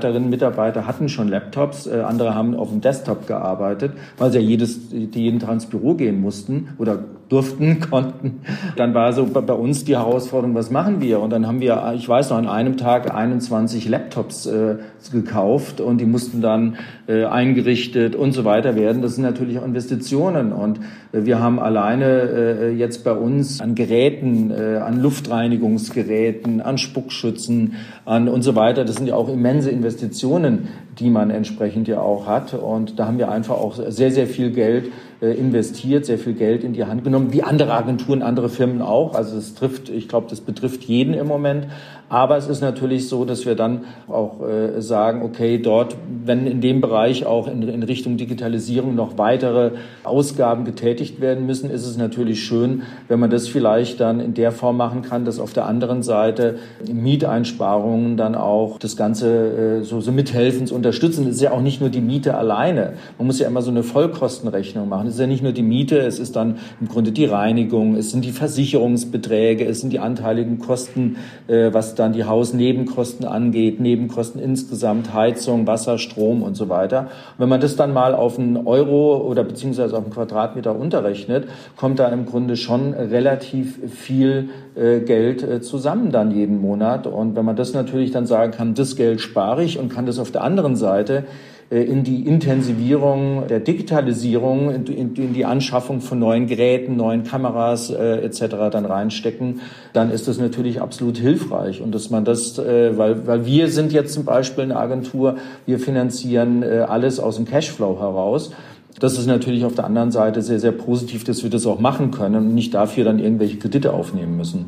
Mitarbeiterinnen 0.00 0.24
und 0.24 0.30
Mitarbeiter 0.30 0.86
hatten 0.86 1.08
schon 1.08 1.28
Laptops, 1.28 1.86
äh, 1.86 2.00
andere 2.00 2.34
haben 2.34 2.54
auf 2.54 2.70
dem 2.70 2.80
Desktop 2.80 3.26
gearbeitet, 3.26 3.92
weil 4.16 4.32
sie 4.32 4.38
ja 4.38 4.44
jedes, 4.44 4.90
jeden 4.90 5.40
Tag 5.40 5.52
ins 5.52 5.66
Büro 5.66 5.94
gehen 5.94 6.20
mussten 6.20 6.70
oder 6.78 7.04
durften, 7.30 7.80
konnten. 7.90 8.42
Dann 8.76 8.92
war 8.92 9.14
so 9.14 9.24
bei 9.24 9.54
uns 9.54 9.84
die 9.84 9.96
Herausforderung, 9.96 10.54
was 10.54 10.70
machen 10.70 11.00
wir? 11.00 11.20
Und 11.20 11.30
dann 11.30 11.46
haben 11.46 11.60
wir, 11.60 11.94
ich 11.96 12.06
weiß 12.06 12.30
noch, 12.30 12.36
an 12.36 12.48
einem 12.48 12.76
Tag 12.76 13.14
21 13.14 13.88
Laptops 13.88 14.46
äh, 14.46 14.76
gekauft 15.12 15.80
und 15.80 15.98
die 15.98 16.04
mussten 16.04 16.42
dann 16.42 16.76
äh, 17.06 17.24
eingerichtet 17.24 18.14
und 18.14 18.32
so 18.32 18.44
weiter 18.44 18.76
werden. 18.76 19.00
Das 19.00 19.14
sind 19.14 19.24
natürlich 19.24 19.58
auch 19.58 19.64
Investitionen 19.64 20.52
und 20.52 20.80
äh, 21.12 21.24
wir 21.24 21.40
haben 21.40 21.58
alleine 21.58 22.04
äh, 22.06 22.72
jetzt 22.72 23.04
bei 23.04 23.12
uns 23.12 23.60
an 23.60 23.74
Geräten, 23.74 24.50
äh, 24.50 24.76
an 24.76 25.00
Luftreinigungsgeräten, 25.00 26.60
an 26.60 26.78
Spuckschützen 26.78 27.74
an 28.04 28.28
und 28.28 28.42
so 28.42 28.56
weiter. 28.56 28.84
Das 28.84 28.96
sind 28.96 29.06
ja 29.06 29.14
auch 29.14 29.28
immense 29.28 29.70
Investitionen, 29.70 30.68
die 30.98 31.10
man 31.10 31.30
entsprechend 31.30 31.88
ja 31.88 32.00
auch 32.00 32.26
hat. 32.26 32.54
Und 32.54 32.98
da 32.98 33.06
haben 33.06 33.18
wir 33.18 33.30
einfach 33.30 33.54
auch 33.54 33.74
sehr, 33.88 34.10
sehr 34.10 34.26
viel 34.26 34.50
Geld 34.50 34.86
äh, 34.86 34.90
investiert, 35.26 36.06
sehr 36.06 36.18
viel 36.18 36.34
Geld 36.34 36.64
in 36.64 36.72
die 36.72 36.84
Hand 36.84 37.04
genommen, 37.04 37.32
wie 37.32 37.42
andere 37.42 37.72
Agenturen, 37.72 38.22
andere 38.22 38.48
Firmen 38.48 38.80
auch. 38.80 39.14
Also 39.14 39.36
es 39.36 39.54
trifft, 39.54 39.88
ich 39.88 40.08
glaube, 40.08 40.26
das 40.30 40.40
betrifft 40.40 40.84
jeden 40.84 41.14
im 41.14 41.26
Moment. 41.26 41.66
Aber 42.10 42.36
es 42.36 42.48
ist 42.48 42.60
natürlich 42.60 43.08
so, 43.08 43.24
dass 43.24 43.46
wir 43.46 43.54
dann 43.54 43.84
auch 44.08 44.40
äh, 44.40 44.82
sagen, 44.82 45.22
okay, 45.22 45.58
dort, 45.58 45.94
wenn 46.24 46.48
in 46.48 46.60
dem 46.60 46.80
Bereich 46.80 47.24
auch 47.24 47.46
in, 47.46 47.62
in 47.62 47.84
Richtung 47.84 48.16
Digitalisierung 48.16 48.96
noch 48.96 49.16
weitere 49.16 49.70
Ausgaben 50.02 50.64
getätigt 50.64 51.20
werden 51.20 51.46
müssen, 51.46 51.70
ist 51.70 51.86
es 51.86 51.96
natürlich 51.96 52.42
schön, 52.42 52.82
wenn 53.06 53.20
man 53.20 53.30
das 53.30 53.46
vielleicht 53.46 54.00
dann 54.00 54.18
in 54.18 54.34
der 54.34 54.50
Form 54.50 54.76
machen 54.76 55.02
kann, 55.02 55.24
dass 55.24 55.38
auf 55.38 55.52
der 55.52 55.66
anderen 55.66 56.02
Seite 56.02 56.58
Mieteinsparungen 56.92 58.16
dann 58.16 58.34
auch 58.34 58.80
das 58.80 58.96
Ganze 58.96 59.78
äh, 59.78 59.84
so, 59.84 60.00
so 60.00 60.10
mithelfen 60.10 60.66
zu 60.66 60.74
unterstützen. 60.74 61.28
Es 61.28 61.36
ist 61.36 61.42
ja 61.42 61.52
auch 61.52 61.62
nicht 61.62 61.80
nur 61.80 61.90
die 61.90 62.00
Miete 62.00 62.36
alleine. 62.36 62.94
Man 63.18 63.28
muss 63.28 63.38
ja 63.38 63.46
immer 63.46 63.62
so 63.62 63.70
eine 63.70 63.84
Vollkostenrechnung 63.84 64.88
machen. 64.88 65.09
Es 65.10 65.16
ist 65.16 65.20
ja 65.22 65.26
nicht 65.26 65.42
nur 65.42 65.50
die 65.50 65.64
Miete, 65.64 65.98
es 65.98 66.20
ist 66.20 66.36
dann 66.36 66.58
im 66.80 66.86
Grunde 66.86 67.10
die 67.10 67.24
Reinigung, 67.24 67.96
es 67.96 68.12
sind 68.12 68.24
die 68.24 68.30
Versicherungsbeträge, 68.30 69.64
es 69.64 69.80
sind 69.80 69.92
die 69.92 69.98
anteiligen 69.98 70.60
Kosten, 70.60 71.16
äh, 71.48 71.72
was 71.72 71.96
dann 71.96 72.12
die 72.12 72.22
Hausnebenkosten 72.22 73.26
angeht, 73.26 73.80
Nebenkosten 73.80 74.40
insgesamt, 74.40 75.12
Heizung, 75.12 75.66
Wasser, 75.66 75.98
Strom 75.98 76.44
und 76.44 76.54
so 76.54 76.68
weiter. 76.68 77.00
Und 77.00 77.38
wenn 77.38 77.48
man 77.48 77.60
das 77.60 77.74
dann 77.74 77.92
mal 77.92 78.14
auf 78.14 78.38
einen 78.38 78.56
Euro 78.68 79.16
oder 79.16 79.42
beziehungsweise 79.42 79.96
auf 79.96 80.04
einen 80.04 80.12
Quadratmeter 80.12 80.78
unterrechnet, 80.78 81.48
kommt 81.76 81.98
da 81.98 82.06
im 82.06 82.24
Grunde 82.24 82.56
schon 82.56 82.94
relativ 82.94 83.80
viel 83.90 84.50
äh, 84.76 85.00
Geld 85.00 85.42
äh, 85.42 85.60
zusammen 85.60 86.12
dann 86.12 86.30
jeden 86.30 86.60
Monat. 86.60 87.08
Und 87.08 87.34
wenn 87.34 87.44
man 87.44 87.56
das 87.56 87.74
natürlich 87.74 88.12
dann 88.12 88.26
sagen 88.26 88.52
kann, 88.52 88.74
das 88.74 88.94
Geld 88.94 89.20
spare 89.20 89.64
ich 89.64 89.76
und 89.76 89.88
kann 89.88 90.06
das 90.06 90.20
auf 90.20 90.30
der 90.30 90.44
anderen 90.44 90.76
Seite 90.76 91.24
in 91.70 92.02
die 92.02 92.26
Intensivierung 92.26 93.46
der 93.48 93.60
Digitalisierung, 93.60 94.74
in, 94.74 95.14
in, 95.14 95.32
die 95.32 95.44
Anschaffung 95.44 96.00
von 96.00 96.18
neuen 96.18 96.48
Geräten, 96.48 96.96
neuen 96.96 97.22
Kameras 97.22 97.90
äh, 97.90 98.24
etc. 98.24 98.70
dann 98.72 98.84
reinstecken, 98.84 99.60
dann 99.92 100.10
ist 100.10 100.26
das 100.26 100.38
natürlich 100.38 100.80
absolut 100.82 101.16
hilfreich. 101.16 101.80
Und 101.80 101.94
dass 101.94 102.10
man 102.10 102.24
das, 102.24 102.58
äh, 102.58 102.98
weil, 102.98 103.24
weil 103.28 103.46
wir 103.46 103.68
sind 103.68 103.92
jetzt 103.92 104.12
zum 104.14 104.24
Beispiel 104.24 104.64
eine 104.64 104.76
Agentur, 104.76 105.36
wir 105.64 105.78
finanzieren 105.78 106.64
äh, 106.64 106.86
alles 106.88 107.20
aus 107.20 107.36
dem 107.36 107.44
Cashflow 107.44 108.00
heraus. 108.00 108.50
Das 108.98 109.16
ist 109.16 109.26
natürlich 109.26 109.64
auf 109.64 109.76
der 109.76 109.84
anderen 109.84 110.10
Seite 110.10 110.42
sehr, 110.42 110.58
sehr 110.58 110.72
positiv, 110.72 111.22
dass 111.22 111.44
wir 111.44 111.50
das 111.50 111.66
auch 111.66 111.78
machen 111.78 112.10
können 112.10 112.48
und 112.48 112.54
nicht 112.54 112.74
dafür 112.74 113.04
dann 113.04 113.20
irgendwelche 113.20 113.58
Kredite 113.58 113.92
aufnehmen 113.92 114.36
müssen. 114.36 114.66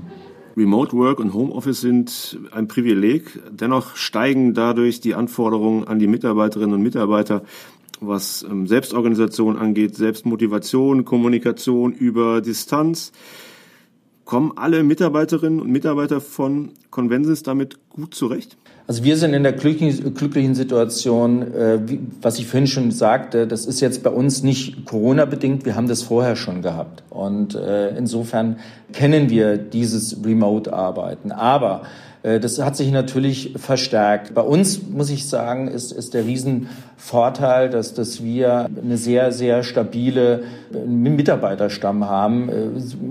Remote 0.56 0.97
Work 0.97 1.21
und 1.21 1.32
Homeoffice 1.32 1.80
sind 1.80 2.38
ein 2.52 2.68
Privileg. 2.68 3.40
Dennoch 3.50 3.97
steigen 3.97 4.54
dadurch 4.54 5.00
die 5.00 5.14
Anforderungen 5.14 5.85
an 5.88 5.99
die 5.99 6.06
Mitarbeiterinnen 6.06 6.75
und 6.75 6.82
Mitarbeiter, 6.82 7.42
was 8.00 8.42
ähm, 8.42 8.66
Selbstorganisation 8.66 9.56
angeht, 9.56 9.97
Selbstmotivation, 9.97 11.04
Kommunikation 11.04 11.92
über 11.92 12.40
Distanz. 12.40 13.12
Kommen 14.25 14.52
alle 14.56 14.82
Mitarbeiterinnen 14.82 15.61
und 15.61 15.71
Mitarbeiter 15.71 16.21
von 16.21 16.73
Convensis 16.90 17.42
damit 17.42 17.78
gut 17.88 18.14
zurecht? 18.14 18.56
Also 18.93 19.05
wir 19.05 19.17
sind 19.17 19.33
in 19.33 19.43
der 19.43 19.53
glücklichen, 19.53 20.55
Situation, 20.55 21.55
äh, 21.55 21.79
was 22.21 22.39
ich 22.39 22.47
vorhin 22.47 22.67
schon 22.67 22.91
sagte, 22.91 23.47
das 23.47 23.65
ist 23.65 23.81
jetzt 23.81 24.03
bei 24.03 24.11
uns 24.11 24.43
nicht 24.43 24.85
Corona-bedingt, 24.85 25.65
wir 25.65 25.77
haben 25.77 25.89
das 25.89 26.03
vorher 26.03 26.37
schon 26.37 26.61
gehabt. 26.61 27.03
Und 27.09 27.55
äh, 27.55 27.97
insofern 27.97 28.59
kennen 28.93 29.31
wir 29.31 29.57
dieses 29.57 30.23
Remote-Arbeiten. 30.23 31.33
Aber 31.33 31.85
das 32.23 32.62
hat 32.62 32.76
sich 32.76 32.93
natürlich 32.93 33.55
verstärkt. 33.57 34.33
Bei 34.33 34.43
uns, 34.43 34.81
muss 34.88 35.11
ich 35.11 35.29
sagen, 35.29 35.67
ist, 35.67 35.91
ist 35.91 36.14
der 36.14 36.25
Riesenvorteil, 36.25 37.69
dass, 37.69 37.95
dass 37.95 38.23
wir 38.23 38.69
eine 38.81 38.97
sehr, 38.97 39.33
sehr 39.33 39.64
stabile 39.64 40.45
äh, 40.73 40.87
Mitarbeiterstamm 40.87 42.09
haben. 42.09 42.49
Äh, 42.49 42.52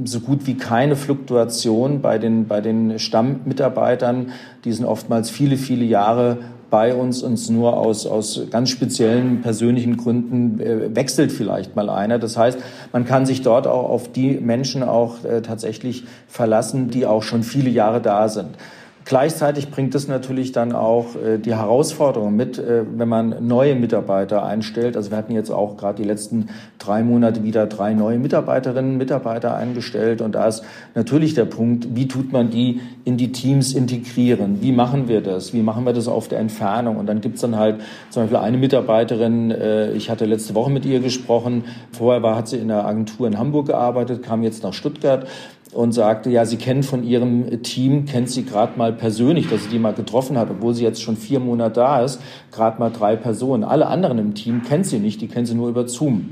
so 0.06 0.22
gut 0.22 0.48
wie 0.48 0.56
keine 0.56 0.96
Fluktuation 0.96 2.02
bei 2.02 2.20
den, 2.20 2.48
bei 2.48 2.62
den 2.62 3.00
Stammmitarbeitern. 3.00 4.32
Die 4.64 4.72
sind 4.72 4.86
oftmals 4.86 5.30
viele, 5.30 5.58
viele 5.58 5.84
Jahre 5.84 6.38
bei 6.72 6.96
uns, 6.96 7.22
uns 7.22 7.50
nur 7.50 7.78
aus, 7.78 8.08
aus 8.08 8.44
ganz 8.50 8.70
speziellen 8.70 9.42
persönlichen 9.42 9.98
Gründen 9.98 10.60
äh, 10.62 10.96
wechselt 10.96 11.34
vielleicht 11.34 11.76
mal 11.76 11.90
einer. 11.90 12.18
Das 12.18 12.38
heißt, 12.38 12.58
man 12.94 13.06
kann 13.06 13.26
sich 13.26 13.42
dort 13.42 13.68
auch 13.68 13.90
auf 13.90 14.12
die 14.12 14.40
Menschen 14.40 14.82
auch 14.82 15.26
äh, 15.26 15.42
tatsächlich 15.42 16.06
verlassen, 16.28 16.90
die 16.90 17.06
auch 17.06 17.24
schon 17.24 17.44
viele 17.44 17.70
Jahre 17.70 18.02
da 18.02 18.30
sind. 18.30 18.52
Gleichzeitig 19.04 19.72
bringt 19.72 19.96
es 19.96 20.08
natürlich 20.08 20.52
dann 20.52 20.74
auch 20.74 21.16
äh, 21.16 21.38
die 21.40 21.56
Herausforderung 21.56 22.36
mit, 22.36 22.60
äh, 22.60 22.84
wenn 22.96 23.10
man 23.10 23.48
neue 23.48 23.76
Mitarbeiter 23.76 24.46
einstellt. 24.46 24.96
Also 24.96 25.10
wir 25.12 25.18
hatten 25.18 25.34
jetzt 25.34 25.50
auch 25.50 25.76
gerade 25.78 26.02
die 26.02 26.08
letzten 26.08 26.50
drei 26.78 27.04
Monate 27.04 27.44
wieder 27.44 27.66
drei 27.66 27.94
neue 27.94 28.20
Mitarbeiterinnen 28.20 28.92
und 28.92 28.98
Mitarbeiter 28.98 29.56
eingestellt. 29.56 30.22
Und 30.22 30.36
da 30.36 30.48
ist 30.48 30.64
natürlich 30.94 31.34
der 31.34 31.46
Punkt, 31.46 31.96
wie 31.96 32.08
tut 32.08 32.32
man 32.32 32.52
die 32.52 32.82
in 33.04 33.18
die 33.18 33.32
Teams 33.32 33.74
integrieren? 33.74 34.62
Wie 34.62 34.72
machen 34.72 35.08
wir 35.08 35.22
das? 35.22 35.54
Wie 35.54 35.64
machen 35.64 35.84
wir 35.86 35.94
das 35.94 36.08
auf 36.08 36.28
der 36.28 36.40
Entfernung? 36.40 36.98
Und 36.98 37.08
dann 37.08 37.22
gibt's 37.22 37.42
dann 37.42 37.58
halt 37.58 37.82
zum 38.12 38.24
Beispiel 38.24 38.38
eine 38.38 38.58
Mitarbeiterin, 38.58 39.50
äh, 39.50 39.94
ich 39.94 40.10
hatte 40.12 40.26
letzte 40.26 40.54
Woche 40.54 40.70
mit 40.70 40.86
ihr 40.86 41.00
gesprochen. 41.00 41.64
Vorher 41.92 42.22
war, 42.22 42.36
hat 42.36 42.48
sie 42.48 42.58
in 42.58 42.68
der 42.68 42.86
Agentur 42.86 43.28
in 43.28 43.40
Hamburg 43.40 43.68
gearbeitet, 43.68 44.22
kam 44.22 44.44
jetzt 44.44 44.64
nach 44.64 44.74
Stuttgart 44.74 45.28
und 45.74 45.94
sagte, 45.94 46.30
ja, 46.30 46.46
sie 46.46 46.58
kennen 46.58 46.84
von 46.84 47.04
ihrem 47.04 47.64
Team, 47.64 48.06
kennt 48.06 48.30
sie 48.30 48.44
gerade 48.44 48.78
mal 48.78 48.92
persönlich, 48.92 49.50
dass 49.50 49.64
sie 49.64 49.70
die 49.70 49.80
mal 49.80 49.94
getroffen 49.94 50.38
hat, 50.38 50.50
obwohl 50.50 50.74
sie 50.74 50.84
jetzt 50.84 51.02
schon 51.02 51.16
vier 51.16 51.40
Monate 51.40 51.76
da 51.76 52.04
ist, 52.04 52.20
gerade 52.52 52.80
mal 52.80 52.90
drei 52.90 53.16
Personen. 53.16 53.64
Alle 53.64 53.88
anderen 53.88 54.18
im 54.18 54.34
Team 54.34 54.64
kennt 54.64 54.86
sie 54.86 55.00
nicht, 55.00 55.22
die 55.22 55.28
kennt 55.28 55.48
sie 55.48 55.56
nur 55.56 55.70
über 55.70 55.88
Zoom. 55.88 56.32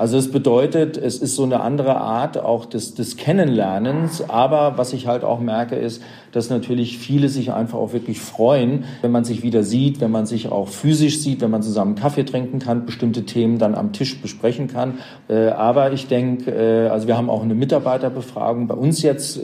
Also 0.00 0.16
es 0.16 0.32
bedeutet, 0.32 0.96
es 0.96 1.18
ist 1.18 1.36
so 1.36 1.42
eine 1.42 1.60
andere 1.60 1.98
Art 1.98 2.38
auch 2.38 2.64
des, 2.64 2.94
des 2.94 3.18
Kennenlernens. 3.18 4.30
Aber 4.30 4.78
was 4.78 4.94
ich 4.94 5.06
halt 5.06 5.24
auch 5.24 5.40
merke, 5.40 5.76
ist, 5.76 6.02
dass 6.32 6.48
natürlich 6.48 6.96
viele 6.96 7.28
sich 7.28 7.52
einfach 7.52 7.78
auch 7.78 7.92
wirklich 7.92 8.18
freuen, 8.18 8.84
wenn 9.02 9.10
man 9.10 9.24
sich 9.24 9.42
wieder 9.42 9.62
sieht, 9.62 10.00
wenn 10.00 10.10
man 10.10 10.24
sich 10.24 10.50
auch 10.50 10.68
physisch 10.68 11.18
sieht, 11.18 11.42
wenn 11.42 11.50
man 11.50 11.60
zusammen 11.60 11.96
Kaffee 11.96 12.24
trinken 12.24 12.60
kann, 12.60 12.86
bestimmte 12.86 13.26
Themen 13.26 13.58
dann 13.58 13.74
am 13.74 13.92
Tisch 13.92 14.22
besprechen 14.22 14.68
kann. 14.68 15.00
Äh, 15.28 15.48
aber 15.48 15.92
ich 15.92 16.06
denke, 16.06 16.50
äh, 16.50 16.88
also 16.88 17.06
wir 17.06 17.18
haben 17.18 17.28
auch 17.28 17.42
eine 17.42 17.54
Mitarbeiterbefragung 17.54 18.68
bei 18.68 18.76
uns 18.76 19.02
jetzt 19.02 19.38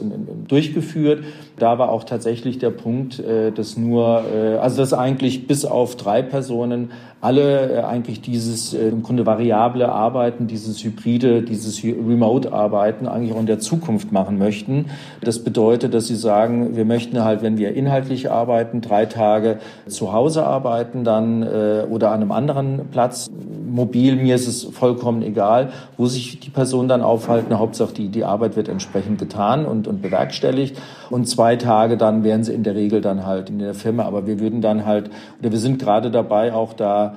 durchgeführt. 0.47 1.23
Da 1.59 1.77
war 1.77 1.89
auch 1.89 2.03
tatsächlich 2.03 2.57
der 2.57 2.71
Punkt, 2.71 3.19
äh, 3.19 3.51
dass 3.51 3.77
nur, 3.77 4.23
also 4.59 4.77
dass 4.77 4.93
eigentlich 4.93 5.45
bis 5.45 5.65
auf 5.65 5.97
drei 5.97 6.23
Personen 6.23 6.89
alle 7.19 7.87
eigentlich 7.87 8.21
dieses 8.21 8.73
im 8.73 9.01
Grunde 9.01 9.25
variable 9.25 9.89
Arbeiten, 9.89 10.45
dieses 10.45 10.83
hybride, 10.83 11.41
dieses 11.41 11.83
Remote-Arbeiten 11.83 13.07
eigentlich 13.07 13.33
auch 13.33 13.39
in 13.39 13.47
der 13.47 13.59
Zukunft 13.59 14.11
machen 14.11 14.37
möchten. 14.37 14.85
Das 15.21 15.43
bedeutet, 15.43 15.95
dass 15.95 16.07
sie 16.07 16.15
sagen, 16.15 16.75
wir 16.75 16.85
möchten 16.85 17.23
halt, 17.23 17.41
wenn 17.41 17.57
wir 17.57 17.73
inhaltlich 17.73 18.29
arbeiten, 18.29 18.81
drei 18.81 19.05
Tage 19.07 19.57
zu 19.87 20.13
Hause 20.13 20.45
arbeiten 20.45 21.03
dann 21.03 21.41
äh, 21.41 21.85
oder 21.89 22.11
an 22.11 22.21
einem 22.21 22.31
anderen 22.31 22.81
Platz. 22.91 23.29
Mobil, 23.67 24.15
mir 24.15 24.35
ist 24.35 24.47
es 24.47 24.63
vollkommen 24.63 25.21
egal, 25.21 25.69
wo 25.97 26.05
sich 26.05 26.39
die 26.39 26.49
Personen 26.49 26.87
dann 26.87 27.01
aufhalten. 27.01 27.57
Hauptsache, 27.57 27.93
die, 27.93 28.09
die 28.09 28.23
Arbeit 28.23 28.55
wird 28.55 28.69
entsprechend 28.69 29.19
getan 29.19 29.65
und, 29.65 29.87
und 29.87 30.01
bewerkstelligt. 30.01 30.77
Und 31.09 31.27
zwei 31.27 31.55
Tage 31.55 31.97
dann 31.97 32.23
wären 32.23 32.43
sie 32.43 32.53
in 32.53 32.63
der 32.63 32.75
Regel 32.75 33.01
dann 33.01 33.25
halt 33.25 33.49
in 33.49 33.59
der 33.59 33.73
Firma. 33.73 34.03
Aber 34.03 34.27
wir 34.27 34.39
würden 34.39 34.61
dann 34.61 34.85
halt, 34.85 35.09
oder 35.39 35.51
wir 35.51 35.59
sind 35.59 35.79
gerade 35.79 36.11
dabei, 36.11 36.53
auch 36.53 36.73
da 36.73 37.07
äh, 37.07 37.11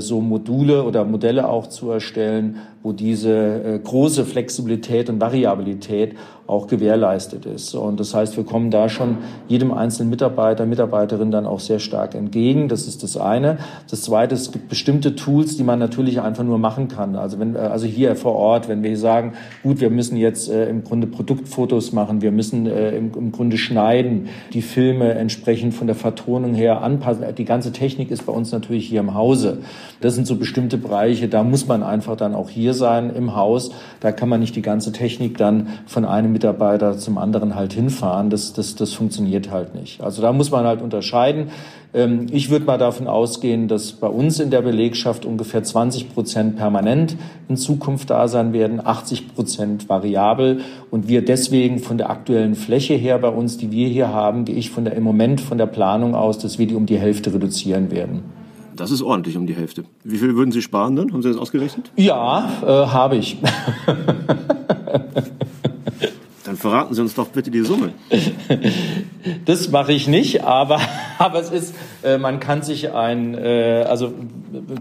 so 0.00 0.20
Module 0.20 0.84
oder 0.84 1.04
Modelle 1.04 1.48
auch 1.48 1.66
zu 1.66 1.90
erstellen, 1.90 2.58
wo 2.82 2.92
diese 2.92 3.64
äh, 3.64 3.78
große 3.78 4.24
Flexibilität 4.24 5.08
und 5.08 5.20
Variabilität 5.20 6.16
auch 6.52 6.66
gewährleistet 6.66 7.46
ist. 7.46 7.74
Und 7.74 7.98
das 7.98 8.14
heißt, 8.14 8.36
wir 8.36 8.44
kommen 8.44 8.70
da 8.70 8.88
schon 8.88 9.18
jedem 9.48 9.72
einzelnen 9.72 10.10
Mitarbeiter, 10.10 10.66
Mitarbeiterin 10.66 11.30
dann 11.30 11.46
auch 11.46 11.60
sehr 11.60 11.78
stark 11.78 12.14
entgegen. 12.14 12.68
Das 12.68 12.86
ist 12.86 13.02
das 13.02 13.16
eine. 13.16 13.58
Das 13.90 14.02
zweite, 14.02 14.34
es 14.34 14.52
gibt 14.52 14.68
bestimmte 14.68 15.16
Tools, 15.16 15.56
die 15.56 15.64
man 15.64 15.78
natürlich 15.78 16.20
einfach 16.20 16.44
nur 16.44 16.58
machen 16.58 16.88
kann. 16.88 17.16
Also 17.16 17.38
wenn, 17.40 17.56
äh, 17.56 17.58
also 17.58 17.86
hier 17.86 18.14
vor 18.16 18.34
Ort, 18.34 18.68
wenn 18.68 18.82
wir 18.82 18.96
sagen, 18.96 19.32
gut, 19.62 19.80
wir 19.80 19.90
müssen 19.90 20.16
jetzt 20.16 20.50
äh, 20.50 20.68
im 20.68 20.84
Grunde 20.84 21.06
Produktfotos 21.06 21.92
machen, 21.92 22.20
wir 22.20 22.32
müssen 22.32 22.66
äh, 22.66 22.96
im, 22.96 23.12
im 23.14 23.32
Grunde 23.32 23.56
schneiden, 23.56 24.28
die 24.52 24.62
Filme 24.62 25.14
entsprechend 25.14 25.72
von 25.74 25.86
der 25.86 25.96
Vertonung 25.96 26.54
her 26.54 26.82
anpassen. 26.82 27.24
Die 27.36 27.44
ganze 27.46 27.72
Technik 27.72 28.10
ist 28.10 28.26
bei 28.26 28.32
uns 28.32 28.52
natürlich 28.52 28.86
hier 28.86 29.00
im 29.00 29.14
Hause. 29.14 29.58
Das 30.02 30.14
sind 30.14 30.26
so 30.26 30.36
bestimmte 30.36 30.76
Bereiche, 30.76 31.28
da 31.28 31.42
muss 31.42 31.66
man 31.66 31.82
einfach 31.82 32.16
dann 32.16 32.34
auch 32.34 32.50
hier 32.50 32.74
sein 32.74 33.10
im 33.14 33.34
Haus. 33.34 33.70
Da 34.00 34.12
kann 34.12 34.28
man 34.28 34.40
nicht 34.40 34.54
die 34.54 34.62
ganze 34.62 34.92
Technik 34.92 35.38
dann 35.38 35.68
von 35.86 36.04
einem 36.04 36.32
Mitarbeiter 36.42 36.98
zum 36.98 37.18
anderen 37.18 37.54
halt 37.54 37.72
hinfahren. 37.72 38.28
Das, 38.28 38.52
das, 38.52 38.74
das 38.74 38.92
funktioniert 38.92 39.52
halt 39.52 39.76
nicht. 39.76 40.00
Also 40.00 40.22
da 40.22 40.32
muss 40.32 40.50
man 40.50 40.64
halt 40.64 40.82
unterscheiden. 40.82 41.50
Ähm, 41.94 42.26
ich 42.32 42.50
würde 42.50 42.64
mal 42.64 42.78
davon 42.78 43.06
ausgehen, 43.06 43.68
dass 43.68 43.92
bei 43.92 44.08
uns 44.08 44.40
in 44.40 44.50
der 44.50 44.60
Belegschaft 44.60 45.24
ungefähr 45.24 45.62
20 45.62 46.12
Prozent 46.12 46.56
permanent 46.56 47.16
in 47.48 47.56
Zukunft 47.56 48.10
da 48.10 48.26
sein 48.26 48.52
werden, 48.52 48.84
80 48.84 49.32
Prozent 49.32 49.88
variabel 49.88 50.62
und 50.90 51.06
wir 51.06 51.24
deswegen 51.24 51.78
von 51.78 51.96
der 51.96 52.10
aktuellen 52.10 52.56
Fläche 52.56 52.94
her 52.94 53.20
bei 53.20 53.28
uns, 53.28 53.56
die 53.56 53.70
wir 53.70 53.86
hier 53.86 54.08
haben, 54.08 54.44
gehe 54.44 54.56
ich 54.56 54.70
von 54.70 54.84
der, 54.84 54.94
im 54.94 55.04
Moment 55.04 55.40
von 55.40 55.58
der 55.58 55.66
Planung 55.66 56.16
aus, 56.16 56.38
dass 56.38 56.58
wir 56.58 56.66
die 56.66 56.74
um 56.74 56.86
die 56.86 56.98
Hälfte 56.98 57.32
reduzieren 57.32 57.92
werden. 57.92 58.24
Das 58.74 58.90
ist 58.90 59.02
ordentlich 59.02 59.36
um 59.36 59.46
die 59.46 59.54
Hälfte. 59.54 59.84
Wie 60.02 60.16
viel 60.16 60.34
würden 60.34 60.50
Sie 60.50 60.60
sparen 60.62 60.96
dann? 60.96 61.12
Haben 61.12 61.22
Sie 61.22 61.28
das 61.28 61.38
ausgerechnet? 61.38 61.92
Ja, 61.94 62.50
äh, 62.62 62.66
habe 62.66 63.14
ich. 63.16 63.36
Verraten 66.62 66.94
Sie 66.94 67.00
uns 67.00 67.16
doch 67.16 67.26
bitte 67.26 67.50
die 67.50 67.62
Summe. 67.62 67.92
Das 69.44 69.70
mache 69.70 69.92
ich 69.92 70.08
nicht, 70.08 70.42
aber, 70.42 70.80
aber 71.18 71.40
es 71.40 71.50
ist, 71.50 71.74
äh, 72.02 72.18
man 72.18 72.40
kann 72.40 72.62
sich 72.62 72.92
ein, 72.92 73.34
äh, 73.34 73.84
also 73.88 74.12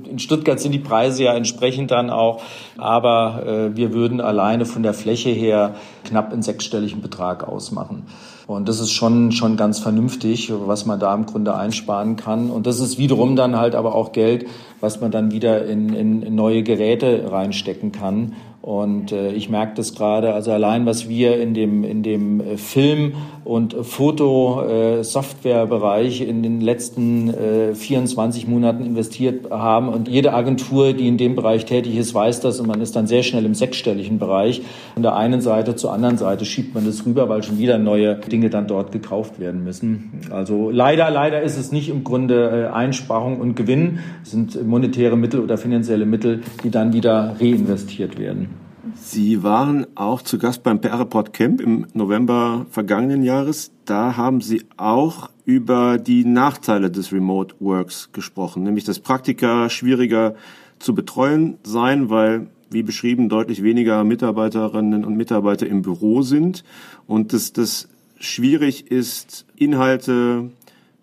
in 0.10 0.18
Stuttgart 0.18 0.60
sind 0.60 0.72
die 0.72 0.80
Preise 0.80 1.24
ja 1.24 1.34
entsprechend 1.34 1.92
dann 1.92 2.10
auch, 2.10 2.42
aber 2.78 3.44
äh, 3.46 3.76
wir 3.76 3.94
würden 3.94 4.20
alleine 4.20 4.66
von 4.66 4.82
der 4.82 4.94
Fläche 4.96 5.30
her 5.30 5.76
knapp 6.04 6.32
einen 6.32 6.42
sechsstelligen 6.42 7.02
Betrag 7.02 7.48
ausmachen. 7.48 8.08
Und 8.48 8.68
das 8.68 8.80
ist 8.80 8.92
schon, 8.92 9.32
schon 9.32 9.58
ganz 9.58 9.80
vernünftig, 9.80 10.52
was 10.52 10.86
man 10.86 11.00
da 11.00 11.14
im 11.14 11.26
Grunde 11.26 11.56
einsparen 11.56 12.16
kann. 12.16 12.50
Und 12.50 12.68
das 12.68 12.80
ist 12.80 12.98
wiederum 12.98 13.36
dann 13.36 13.56
halt 13.58 13.76
aber 13.76 13.96
auch 13.96 14.12
Geld, 14.12 14.48
was 14.80 15.00
man 15.00 15.12
dann 15.12 15.32
wieder 15.32 15.66
in, 15.66 15.94
in 15.94 16.36
neue 16.36 16.64
Geräte 16.64 17.32
reinstecken 17.32 17.92
kann. 17.92 18.34
Und 18.62 19.12
äh, 19.12 19.32
ich 19.32 19.50
merke 19.50 19.74
das 19.76 19.96
gerade, 19.96 20.36
also 20.36 20.52
allein 20.52 20.86
was 20.86 21.10
wir 21.10 21.42
in 21.42 21.56
dem, 21.56 21.84
in 21.84 22.04
dem 22.04 22.40
äh, 22.40 22.58
Film- 22.58 23.14
und 23.44 23.74
Foto-Software-Bereich 23.74 26.22
äh, 26.22 26.26
in 26.26 26.44
den 26.44 26.62
letzten 26.62 27.34
äh, 27.34 27.74
24 27.74 28.48
Monaten 28.48 28.86
investiert 28.86 29.50
haben. 29.50 29.90
Und 29.90 30.08
jede 30.08 30.34
Agentur, 30.34 30.94
die 30.94 31.08
in 31.08 31.18
dem 31.18 31.36
Bereich 31.36 31.66
tätig 31.66 31.98
ist, 31.98 32.14
weiß 32.14 32.42
das 32.42 32.60
und 32.60 32.68
man 32.68 32.82
ist 32.82 32.96
dann 32.96 33.08
sehr 33.08 33.24
schnell 33.24 33.46
im 33.46 33.56
sechsstelligen 33.56 34.20
Bereich. 34.20 34.62
Von 34.94 35.02
der 35.02 35.16
einen 35.16 35.42
Seite 35.42 35.76
zur 35.76 35.92
anderen 35.92 36.20
Seite 36.20 36.46
schiebt 36.46 36.76
man 36.76 36.86
das 36.86 37.04
rüber, 37.04 37.30
weil 37.30 37.42
schon 37.42 37.58
wieder 37.58 37.80
neue 37.80 38.18
Dinge 38.18 38.52
dann 38.52 38.68
dort 38.68 38.92
gekauft 38.92 39.40
werden 39.40 39.64
müssen. 39.64 40.22
Also 40.30 40.70
leider, 40.70 41.10
leider 41.10 41.42
ist 41.42 41.58
es 41.58 41.72
nicht 41.72 41.90
im 41.90 42.04
Grunde 42.04 42.68
äh, 42.70 42.72
Einsparung 42.72 43.42
und 43.42 43.56
Gewinn, 43.56 44.02
es 44.22 44.30
sind 44.30 44.64
monetäre 44.68 45.18
Mittel 45.18 45.40
oder 45.40 45.58
finanzielle 45.58 46.06
Mittel, 46.06 46.42
die 46.64 46.70
dann 46.70 46.94
wieder 46.94 47.38
reinvestiert 47.40 48.20
werden. 48.20 48.61
Sie 48.96 49.44
waren 49.44 49.86
auch 49.96 50.22
zu 50.24 50.40
Gast 50.40 50.64
beim 50.64 50.82
PR 50.82 51.00
Report 51.00 51.34
Camp 51.34 51.62
im 51.62 51.86
November 51.94 52.66
vergangenen 52.72 53.22
Jahres. 53.24 53.72
Da 53.86 54.18
haben 54.18 54.42
Sie 54.42 54.64
auch 54.78 55.30
über 55.46 56.00
die 56.00 56.26
Nachteile 56.26 56.90
des 56.90 57.12
Remote 57.12 57.56
Works 57.60 58.12
gesprochen, 58.12 58.64
nämlich 58.64 58.84
dass 58.84 59.00
Praktika 59.00 59.70
schwieriger 59.70 60.36
zu 60.80 60.96
betreuen 60.96 61.60
seien, 61.64 62.10
weil, 62.10 62.48
wie 62.72 62.82
beschrieben, 62.82 63.30
deutlich 63.30 63.62
weniger 63.62 64.04
Mitarbeiterinnen 64.04 65.06
und 65.06 65.16
Mitarbeiter 65.16 65.68
im 65.68 65.84
Büro 65.84 66.24
sind 66.24 66.64
und 67.06 67.34
dass 67.34 67.54
das 67.54 67.88
schwierig 68.20 68.90
ist, 68.90 69.46
Inhalte 69.56 70.50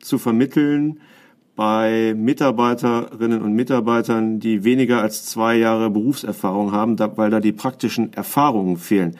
zu 0.00 0.18
vermitteln, 0.18 0.98
bei 1.58 2.14
Mitarbeiterinnen 2.16 3.42
und 3.42 3.52
Mitarbeitern, 3.52 4.38
die 4.38 4.62
weniger 4.62 5.02
als 5.02 5.24
zwei 5.24 5.56
Jahre 5.56 5.90
Berufserfahrung 5.90 6.70
haben, 6.70 6.96
weil 7.16 7.30
da 7.30 7.40
die 7.40 7.50
praktischen 7.50 8.12
Erfahrungen 8.12 8.76
fehlen. 8.76 9.16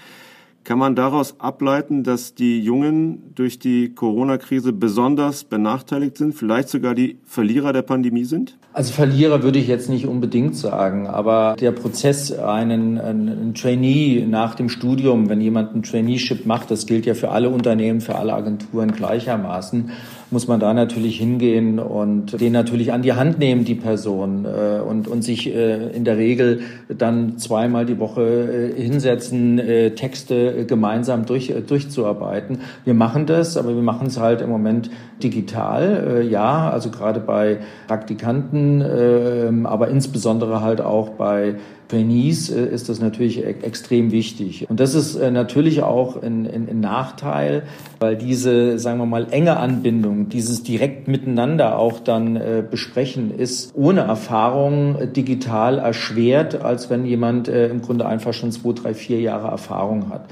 Kann 0.62 0.78
man 0.78 0.94
daraus 0.94 1.40
ableiten, 1.40 2.04
dass 2.04 2.36
die 2.36 2.60
Jungen 2.60 3.32
durch 3.34 3.58
die 3.58 3.92
Corona-Krise 3.92 4.72
besonders 4.72 5.42
benachteiligt 5.42 6.16
sind, 6.16 6.32
vielleicht 6.32 6.68
sogar 6.68 6.94
die 6.94 7.18
Verlierer 7.24 7.72
der 7.72 7.82
Pandemie 7.82 8.24
sind? 8.24 8.56
Also 8.72 8.92
Verlierer 8.92 9.42
würde 9.42 9.58
ich 9.58 9.66
jetzt 9.66 9.88
nicht 9.88 10.06
unbedingt 10.06 10.54
sagen, 10.54 11.08
aber 11.08 11.56
der 11.58 11.72
Prozess, 11.72 12.30
einen, 12.30 13.00
einen 13.00 13.54
Trainee 13.54 14.24
nach 14.28 14.54
dem 14.54 14.68
Studium, 14.68 15.28
wenn 15.28 15.40
jemand 15.40 15.74
ein 15.74 15.82
Traineeship 15.82 16.46
macht, 16.46 16.70
das 16.70 16.86
gilt 16.86 17.04
ja 17.04 17.14
für 17.14 17.30
alle 17.30 17.48
Unternehmen, 17.48 18.00
für 18.00 18.14
alle 18.14 18.34
Agenturen 18.34 18.92
gleichermaßen 18.92 19.90
muss 20.30 20.46
man 20.46 20.60
da 20.60 20.74
natürlich 20.74 21.18
hingehen 21.18 21.78
und 21.78 22.40
den 22.40 22.52
natürlich 22.52 22.92
an 22.92 23.02
die 23.02 23.14
Hand 23.14 23.38
nehmen, 23.38 23.64
die 23.64 23.74
Person, 23.74 24.44
äh, 24.44 24.80
und, 24.80 25.08
und 25.08 25.22
sich 25.22 25.54
äh, 25.54 25.88
in 25.88 26.04
der 26.04 26.18
Regel 26.18 26.60
dann 26.88 27.38
zweimal 27.38 27.86
die 27.86 27.98
Woche 27.98 28.72
äh, 28.76 28.80
hinsetzen, 28.82 29.60
Texte 29.96 30.66
gemeinsam 30.66 31.26
durch, 31.26 31.52
durchzuarbeiten. 31.66 32.60
Wir 32.84 32.94
machen 32.94 33.26
das, 33.26 33.56
aber 33.56 33.74
wir 33.74 33.82
machen 33.82 34.06
es 34.06 34.18
halt 34.18 34.40
im 34.40 34.50
Moment 34.50 34.90
digital, 35.22 36.26
ja, 36.28 36.70
also 36.70 36.90
gerade 36.90 37.20
bei 37.20 37.58
Praktikanten, 37.86 39.66
aber 39.66 39.88
insbesondere 39.88 40.62
halt 40.62 40.80
auch 40.80 41.10
bei 41.10 41.56
Trainees 41.88 42.50
äh, 42.50 42.66
ist 42.66 42.88
das 42.88 43.00
natürlich 43.00 43.38
e 43.38 43.54
extrem 43.62 44.12
wichtig. 44.12 44.68
Und 44.68 44.78
das 44.80 44.94
ist 44.94 45.16
äh, 45.16 45.30
natürlich 45.30 45.82
auch 45.82 46.22
ein, 46.22 46.46
ein, 46.46 46.68
ein, 46.70 46.80
Nachteil, 46.80 47.62
weil 47.98 48.16
diese, 48.16 48.78
sagen 48.78 48.98
wir 48.98 49.06
mal, 49.06 49.28
enge 49.30 49.56
Anbindung, 49.56 50.28
dieses 50.28 50.62
direkt 50.62 51.08
miteinander 51.08 51.78
auch 51.78 51.98
dann 52.00 52.36
äh, 52.36 52.62
besprechen, 52.68 53.36
ist 53.36 53.72
ohne 53.74 54.02
Erfahrung 54.02 55.12
digital 55.14 55.78
erschwert, 55.78 56.62
als 56.62 56.90
wenn 56.90 57.04
jemand 57.04 57.48
im 57.48 57.82
Grunde 57.82 58.06
einfach 58.06 58.32
schon 58.32 58.52
zwei, 58.52 58.72
drei, 58.72 58.94
vier 58.94 59.20
Jahre 59.20 59.48
Erfahrung 59.48 60.10
hat. 60.10 60.28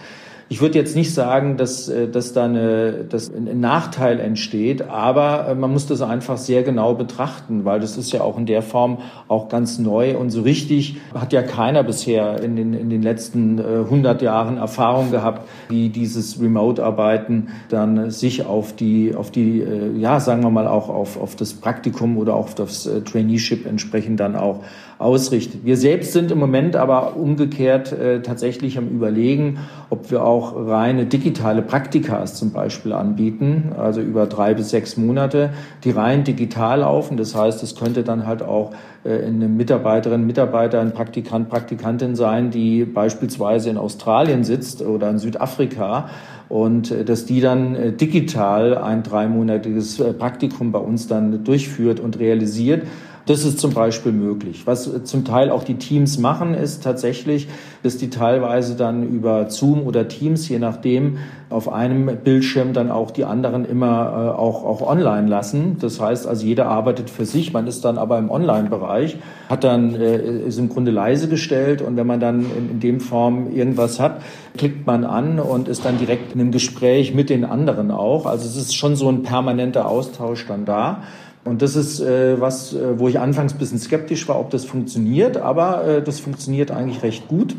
Ich 0.49 0.61
würde 0.61 0.79
jetzt 0.79 0.95
nicht 0.95 1.13
sagen, 1.13 1.57
dass, 1.57 1.89
äh, 1.89 2.09
dass 2.09 2.33
da 2.33 2.45
eine, 2.45 3.05
dass 3.09 3.29
ein 3.35 3.59
Nachteil 3.59 4.21
entsteht, 4.21 4.89
aber 4.89 5.49
äh, 5.49 5.55
man 5.57 5.73
muss 5.73 5.89
das 5.89 6.03
einfach 6.03 6.37
sehr 6.37 6.63
genau 6.63 6.95
betrachten, 6.95 7.65
weil 7.65 7.81
das 7.81 7.97
ist 7.97 8.13
ja 8.13 8.21
auch 8.21 8.39
in 8.39 8.47
der 8.47 8.63
Form 8.63 8.99
auch 9.27 9.49
ganz 9.49 9.81
neu 9.81 10.17
und 10.17 10.31
so 10.31 10.43
richtig 10.43 10.99
hat 11.15 11.33
ja 11.33 11.43
keiner 11.43 11.83
bisher 11.83 12.41
in 12.41 12.55
den, 12.55 12.75
in 12.75 12.91
den 12.91 13.03
letzten 13.03 13.59
100 13.59 14.23
Jahren 14.23 14.59
Erfahrung 14.59 15.11
gehabt, 15.11 15.49
wie 15.69 15.89
dieses 15.89 16.41
Remote-Arbeiten 16.41 17.49
dann 17.69 18.11
sich 18.11 18.47
auf 18.47 18.75
die, 18.75 19.15
auf 19.17 19.31
die, 19.31 19.65
ja, 19.97 20.21
sagen 20.21 20.43
wir 20.43 20.51
mal 20.51 20.69
auch 20.69 20.89
auf, 20.89 21.21
auf 21.21 21.35
das 21.35 21.55
Praktikum 21.55 22.19
oder 22.19 22.35
auch 22.35 22.47
auf 22.47 22.55
das 22.55 22.89
Traineeship 23.05 23.67
entsprechend 23.67 24.21
dann 24.21 24.37
auch 24.37 24.63
ausrichtet. 24.99 25.65
Wir 25.65 25.77
selbst 25.77 26.13
sind 26.13 26.31
im 26.31 26.39
Moment 26.39 26.75
aber 26.75 27.17
umgekehrt 27.17 27.93
äh, 27.93 28.23
tatsächlich 28.23 28.79
am 28.79 28.89
Überlegen, 28.89 29.59
ob 29.91 30.11
wir 30.11 30.25
auch 30.25 30.55
reine 30.57 31.05
digitale 31.05 31.61
Praktikas 31.61 32.35
zum 32.35 32.53
Beispiel 32.53 32.93
anbieten, 32.93 33.73
also 33.77 34.01
über 34.01 34.27
drei 34.27 34.55
bis 34.55 34.71
sechs 34.71 34.97
Monate, 34.97 35.51
die 35.85 35.91
rein 35.91 36.25
digital 36.25 36.81
laufen. 36.81 37.19
Das 37.19 37.35
heißt, 37.35 37.63
es 37.63 37.77
könnte 37.77 38.05
dann 38.05 38.27
halt 38.27 38.43
auch 38.43 38.73
äh, 39.05 39.27
eine 39.27 39.49
Mitarbeiterin, 39.49 40.27
Mitarbeiter, 40.27 40.81
ein 40.81 40.93
Praktikant, 40.93 41.51
Praktikantin 41.51 42.17
sein, 42.17 42.51
die 42.51 42.87
beispielsweise 42.87 43.69
in 43.69 43.77
Australien 43.77 44.45
sitzt 44.45 44.81
oder 44.81 45.11
in 45.11 45.19
Südafrika 45.19 46.09
und 46.49 46.91
äh, 46.91 47.05
dass 47.05 47.27
die 47.27 47.43
dann 47.43 47.75
äh, 47.75 47.93
digital 47.93 48.79
ein 48.79 49.03
dreimonatiges 49.03 50.03
Praktikum 50.19 50.73
bei 50.73 50.79
uns 50.79 51.07
dann 51.07 51.45
durchführt 51.45 52.01
und 52.01 52.19
realisiert. 52.19 52.87
Das 53.27 53.45
ist 53.45 53.59
zum 53.59 53.75
Beispiel 53.75 54.13
möglich. 54.13 54.69
Was 54.69 54.89
zum 55.03 55.25
Teil 55.25 55.51
auch 55.51 55.65
die 55.65 55.75
Teams 55.75 56.17
machen, 56.19 56.55
ist 56.55 56.85
tatsächlich, 56.85 57.49
dass 57.83 57.97
die 57.97 58.09
teilweise 58.09 58.77
dann 58.77 59.03
über 59.03 59.51
Zoom 59.51 59.83
oder 59.83 60.07
Teams, 60.07 60.49
je 60.49 60.61
nachdem, 60.61 61.19
auf 61.51 61.73
einem 61.73 62.19
Bildschirm 62.23 62.73
dann 62.73 62.91
auch 62.91 63.11
die 63.11 63.25
anderen 63.25 63.65
immer 63.65 64.35
äh, 64.35 64.39
auch, 64.39 64.65
auch 64.65 64.81
online 64.81 65.29
lassen. 65.29 65.77
Das 65.81 66.01
heißt 66.01 66.27
also, 66.27 66.47
jeder 66.47 66.67
arbeitet 66.67 67.11
für 67.11 67.25
sich, 67.25 67.53
man 67.53 67.67
ist 67.67 67.85
dann 67.85 67.99
aber 67.99 68.19
im 68.19 68.31
Online-Bereich, 68.31 69.17
hat 69.49 69.65
dann, 69.65 69.95
äh, 69.95 70.47
ist 70.47 70.59
im 70.59 70.69
Grunde 70.69 70.93
leise 70.93 71.29
gestellt 71.29 71.83
und 71.83 71.97
wenn 71.97 72.07
man 72.07 72.21
dann 72.21 72.41
in, 72.57 72.71
in 72.71 72.81
dem 72.81 73.01
Form 73.01 73.53
irgendwas 73.53 73.99
hat, 73.99 74.23
klickt 74.57 74.87
man 74.87 75.05
an 75.05 75.41
und 75.41 75.67
ist 75.67 75.85
dann 75.85 75.99
direkt 75.99 76.33
in 76.33 76.41
einem 76.41 76.53
Gespräch 76.53 77.13
mit 77.15 77.31
den 77.31 77.45
anderen 77.45 77.91
auch. 77.91 78.27
Also 78.27 78.47
es 78.47 78.57
ist 78.57 78.75
schon 78.77 78.95
so 78.95 79.09
ein 79.09 79.23
permanenter 79.23 79.89
Austausch 79.89 80.47
dann 80.47 80.65
da. 80.65 81.03
Und 81.47 81.63
das 81.63 81.77
ist 81.77 82.01
äh, 82.01 82.41
was, 82.41 82.75
äh, 82.75 82.99
wo 82.99 83.09
ich 83.09 83.21
anfangs 83.21 83.55
ein 83.55 83.59
bisschen 83.59 83.79
skeptisch 83.79 84.29
war, 84.29 84.39
ob 84.39 84.51
das 84.51 84.65
funktioniert, 84.65 85.37
aber 85.37 85.85
äh, 85.85 86.03
das 86.03 86.19
funktioniert 86.19 86.71
eigentlich 86.71 87.03
recht 87.03 87.29
gut. 87.29 87.55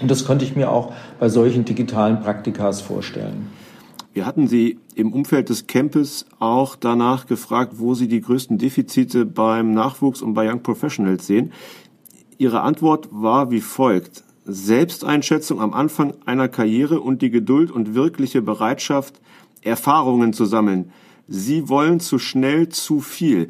Und 0.00 0.10
das 0.10 0.26
könnte 0.26 0.44
ich 0.44 0.54
mir 0.54 0.70
auch 0.70 0.92
bei 1.18 1.30
solchen 1.30 1.64
digitalen 1.64 2.20
Praktikas 2.20 2.82
vorstellen. 2.82 3.48
Wir 4.12 4.26
hatten 4.26 4.46
Sie 4.46 4.78
im 4.94 5.12
Umfeld 5.12 5.48
des 5.48 5.66
Campus 5.66 6.26
auch 6.38 6.76
danach 6.76 7.26
gefragt, 7.26 7.74
wo 7.76 7.94
Sie 7.94 8.06
die 8.06 8.20
größten 8.20 8.58
Defizite 8.58 9.24
beim 9.24 9.72
Nachwuchs 9.72 10.20
und 10.20 10.34
bei 10.34 10.50
Young 10.50 10.62
Professionals 10.62 11.26
sehen. 11.26 11.52
Ihre 12.38 12.60
Antwort 12.60 13.08
war 13.10 13.50
wie 13.50 13.60
folgt. 13.62 14.24
Selbsteinschätzung 14.44 15.60
am 15.60 15.72
Anfang 15.72 16.14
einer 16.26 16.48
Karriere 16.48 17.00
und 17.00 17.22
die 17.22 17.30
Geduld 17.30 17.70
und 17.70 17.94
wirkliche 17.94 18.42
Bereitschaft, 18.42 19.20
Erfahrungen 19.62 20.32
zu 20.32 20.44
sammeln. 20.44 20.92
Sie 21.28 21.68
wollen 21.68 21.98
zu 21.98 22.18
schnell 22.18 22.68
zu 22.68 23.00
viel. 23.00 23.48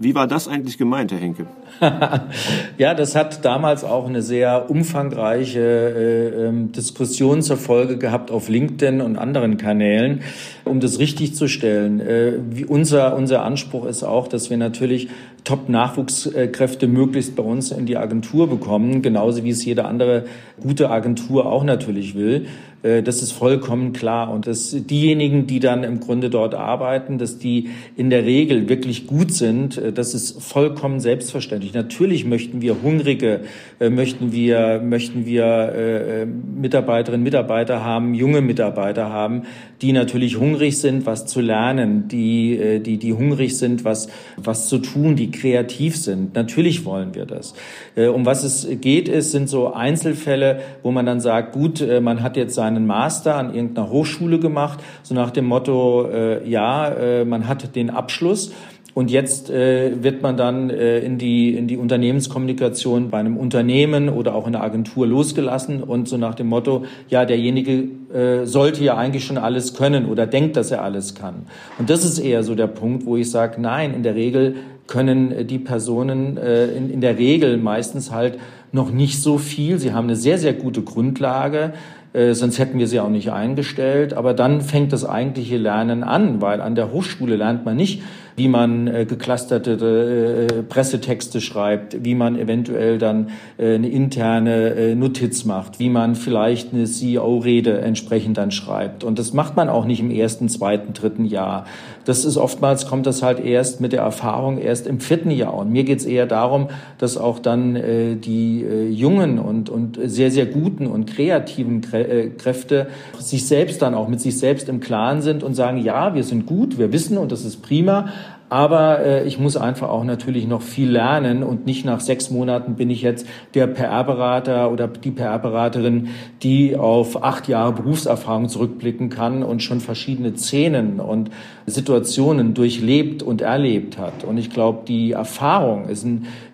Wie 0.00 0.14
war 0.14 0.28
das 0.28 0.46
eigentlich 0.46 0.78
gemeint, 0.78 1.10
Herr 1.10 1.18
Henke? 1.18 1.46
ja, 2.78 2.94
das 2.94 3.16
hat 3.16 3.44
damals 3.44 3.82
auch 3.82 4.06
eine 4.06 4.22
sehr 4.22 4.70
umfangreiche 4.70 5.58
äh, 5.58 6.46
ähm, 6.46 6.70
Diskussion 6.70 7.42
zur 7.42 7.56
Folge 7.56 7.98
gehabt 7.98 8.30
auf 8.30 8.48
LinkedIn 8.48 9.00
und 9.00 9.16
anderen 9.16 9.56
Kanälen, 9.56 10.20
um 10.64 10.78
das 10.78 11.00
richtig 11.00 11.34
zu 11.34 11.48
stellen. 11.48 11.98
Äh, 11.98 12.64
unser, 12.68 13.16
unser 13.16 13.42
Anspruch 13.42 13.86
ist 13.86 14.04
auch, 14.04 14.28
dass 14.28 14.50
wir 14.50 14.56
natürlich 14.56 15.08
Top-Nachwuchskräfte 15.42 16.86
möglichst 16.86 17.34
bei 17.34 17.42
uns 17.42 17.72
in 17.72 17.86
die 17.86 17.96
Agentur 17.96 18.48
bekommen, 18.48 19.02
genauso 19.02 19.42
wie 19.42 19.50
es 19.50 19.64
jede 19.64 19.84
andere 19.84 20.26
gute 20.60 20.90
Agentur 20.90 21.46
auch 21.46 21.64
natürlich 21.64 22.14
will. 22.14 22.46
Äh, 22.82 23.02
das 23.02 23.22
ist 23.22 23.32
vollkommen 23.32 23.92
klar. 23.92 24.30
Und 24.30 24.46
dass 24.46 24.70
diejenigen, 24.70 25.46
die 25.46 25.60
dann 25.60 25.84
im 25.84 26.00
Grunde 26.00 26.30
dort 26.30 26.54
arbeiten, 26.54 27.18
dass 27.18 27.38
die 27.38 27.68
in 27.96 28.10
der 28.10 28.24
Regel 28.24 28.68
wirklich 28.68 29.06
gut 29.06 29.32
sind, 29.32 29.78
äh, 29.78 29.92
das 29.92 30.14
ist 30.14 30.42
vollkommen 30.42 31.00
selbstverständlich. 31.00 31.74
Natürlich 31.74 32.24
möchten 32.24 32.60
wir 32.60 32.76
Hungrige, 32.82 33.40
äh, 33.80 33.90
möchten 33.90 34.32
wir, 34.32 34.80
möchten 34.84 35.26
wir 35.26 36.26
Mitarbeiterinnen, 36.60 37.22
Mitarbeiter 37.22 37.84
haben, 37.84 38.14
junge 38.14 38.40
Mitarbeiter 38.40 39.10
haben, 39.10 39.42
die 39.82 39.92
natürlich 39.92 40.38
hungrig 40.38 40.78
sind, 40.78 41.06
was 41.06 41.26
zu 41.26 41.40
lernen, 41.40 42.08
die, 42.08 42.80
die, 42.84 42.96
die 42.98 43.12
hungrig 43.12 43.56
sind, 43.56 43.84
was, 43.84 44.08
was 44.36 44.68
zu 44.68 44.78
tun, 44.78 45.16
die 45.16 45.30
kreativ 45.30 45.96
sind. 45.96 46.34
Natürlich 46.34 46.84
wollen 46.84 47.14
wir 47.14 47.26
das. 47.26 47.54
Um 47.96 48.26
was 48.26 48.44
es 48.44 48.68
geht, 48.80 49.08
ist, 49.08 49.32
sind 49.32 49.48
so 49.48 49.72
Einzelfälle, 49.72 50.60
wo 50.82 50.90
man 50.90 51.06
dann 51.06 51.20
sagt, 51.20 51.52
gut, 51.52 51.84
man 52.00 52.22
hat 52.22 52.36
jetzt 52.36 52.54
sein 52.54 52.67
seinen 52.68 52.86
Master 52.86 53.36
an 53.36 53.54
irgendeiner 53.54 53.90
Hochschule 53.90 54.38
gemacht, 54.38 54.80
so 55.02 55.14
nach 55.14 55.30
dem 55.30 55.46
Motto, 55.46 56.08
äh, 56.10 56.48
ja, 56.48 56.88
äh, 56.88 57.24
man 57.24 57.48
hat 57.48 57.74
den 57.74 57.90
Abschluss. 57.90 58.52
Und 58.94 59.12
jetzt 59.12 59.48
äh, 59.48 60.02
wird 60.02 60.22
man 60.22 60.36
dann 60.36 60.70
äh, 60.70 60.98
in, 60.98 61.18
die, 61.18 61.54
in 61.54 61.68
die 61.68 61.76
Unternehmenskommunikation 61.76 63.10
bei 63.10 63.18
einem 63.18 63.36
Unternehmen 63.36 64.08
oder 64.08 64.34
auch 64.34 64.48
in 64.48 64.56
einer 64.56 64.64
Agentur 64.64 65.06
losgelassen 65.06 65.84
und 65.84 66.08
so 66.08 66.16
nach 66.16 66.34
dem 66.34 66.48
Motto, 66.48 66.84
ja, 67.08 67.24
derjenige 67.24 67.84
äh, 68.12 68.44
sollte 68.44 68.82
ja 68.82 68.96
eigentlich 68.96 69.24
schon 69.24 69.38
alles 69.38 69.74
können 69.74 70.06
oder 70.06 70.26
denkt, 70.26 70.56
dass 70.56 70.72
er 70.72 70.82
alles 70.82 71.14
kann. 71.14 71.46
Und 71.78 71.90
das 71.90 72.04
ist 72.04 72.18
eher 72.18 72.42
so 72.42 72.56
der 72.56 72.66
Punkt, 72.66 73.06
wo 73.06 73.16
ich 73.16 73.30
sage, 73.30 73.60
nein, 73.60 73.94
in 73.94 74.02
der 74.02 74.16
Regel 74.16 74.56
können 74.88 75.46
die 75.46 75.60
Personen 75.60 76.36
äh, 76.36 76.66
in, 76.66 76.90
in 76.90 77.00
der 77.00 77.18
Regel 77.18 77.56
meistens 77.56 78.10
halt 78.10 78.38
noch 78.72 78.90
nicht 78.90 79.22
so 79.22 79.38
viel. 79.38 79.78
Sie 79.78 79.92
haben 79.92 80.04
eine 80.06 80.16
sehr, 80.16 80.38
sehr 80.38 80.54
gute 80.54 80.82
Grundlage. 80.82 81.72
Äh, 82.12 82.34
sonst 82.34 82.58
hätten 82.58 82.78
wir 82.78 82.86
sie 82.86 83.00
auch 83.00 83.08
nicht 83.08 83.30
eingestellt. 83.32 84.14
Aber 84.14 84.34
dann 84.34 84.60
fängt 84.60 84.92
das 84.92 85.04
eigentliche 85.04 85.56
Lernen 85.56 86.02
an, 86.02 86.40
weil 86.40 86.60
an 86.60 86.74
der 86.74 86.92
Hochschule 86.92 87.36
lernt 87.36 87.64
man 87.64 87.76
nicht, 87.76 88.02
wie 88.38 88.48
man 88.48 88.86
äh, 88.86 89.04
geclusterte 89.04 90.48
äh, 90.48 90.62
Pressetexte 90.62 91.40
schreibt, 91.40 92.04
wie 92.04 92.14
man 92.14 92.38
eventuell 92.38 92.98
dann 92.98 93.30
äh, 93.58 93.74
eine 93.74 93.88
interne 93.88 94.74
äh, 94.74 94.94
Notiz 94.94 95.44
macht, 95.44 95.78
wie 95.78 95.88
man 95.88 96.14
vielleicht 96.14 96.72
eine 96.72 96.84
CEO-Rede 96.84 97.80
entsprechend 97.80 98.38
dann 98.38 98.50
schreibt. 98.50 99.04
Und 99.04 99.18
das 99.18 99.32
macht 99.32 99.56
man 99.56 99.68
auch 99.68 99.84
nicht 99.84 100.00
im 100.00 100.10
ersten, 100.10 100.48
zweiten, 100.48 100.92
dritten 100.94 101.24
Jahr. 101.24 101.66
Das 102.04 102.24
ist 102.24 102.38
oftmals 102.38 102.86
kommt 102.86 103.06
das 103.06 103.22
halt 103.22 103.38
erst 103.38 103.82
mit 103.82 103.92
der 103.92 104.00
Erfahrung 104.00 104.58
erst 104.58 104.86
im 104.86 105.00
vierten 105.00 105.30
Jahr. 105.30 105.54
Und 105.54 105.70
mir 105.70 105.84
geht 105.84 105.98
es 105.98 106.06
eher 106.06 106.26
darum, 106.26 106.68
dass 106.96 107.18
auch 107.18 107.38
dann 107.38 107.76
äh, 107.76 108.16
die 108.16 108.62
äh, 108.62 108.88
jungen 108.88 109.38
und, 109.38 109.68
und 109.68 109.98
sehr, 110.04 110.30
sehr 110.30 110.46
guten 110.46 110.86
und 110.86 111.06
kreativen 111.06 111.82
Krä 111.82 112.30
Kräfte 112.38 112.86
sich 113.18 113.46
selbst 113.46 113.82
dann 113.82 113.94
auch 113.94 114.08
mit 114.08 114.20
sich 114.20 114.38
selbst 114.38 114.68
im 114.68 114.80
Klaren 114.80 115.20
sind 115.20 115.42
und 115.42 115.54
sagen, 115.54 115.78
ja, 115.78 116.14
wir 116.14 116.24
sind 116.24 116.46
gut, 116.46 116.78
wir 116.78 116.92
wissen 116.92 117.18
und 117.18 117.32
das 117.32 117.44
ist 117.44 117.62
prima, 117.62 118.08
aber 118.50 119.00
äh, 119.00 119.26
ich 119.26 119.38
muss 119.38 119.56
einfach 119.56 119.90
auch 119.90 120.04
natürlich 120.04 120.46
noch 120.46 120.62
viel 120.62 120.90
lernen 120.90 121.42
und 121.42 121.66
nicht 121.66 121.84
nach 121.84 122.00
sechs 122.00 122.30
Monaten 122.30 122.76
bin 122.76 122.88
ich 122.88 123.02
jetzt 123.02 123.26
der 123.54 123.66
PR-Berater 123.66 124.72
oder 124.72 124.88
die 124.88 125.10
PR-Beraterin, 125.10 126.08
die 126.42 126.76
auf 126.76 127.22
acht 127.22 127.48
Jahre 127.48 127.72
Berufserfahrung 127.72 128.48
zurückblicken 128.48 129.10
kann 129.10 129.42
und 129.42 129.62
schon 129.62 129.80
verschiedene 129.80 130.36
Szenen 130.36 131.00
und 131.00 131.30
Situationen 131.66 132.54
durchlebt 132.54 133.22
und 133.22 133.42
erlebt 133.42 133.98
hat. 133.98 134.24
Und 134.24 134.38
ich 134.38 134.50
glaube, 134.50 134.80
die 134.88 135.12
Erfahrung 135.12 135.88
ist, 135.88 136.06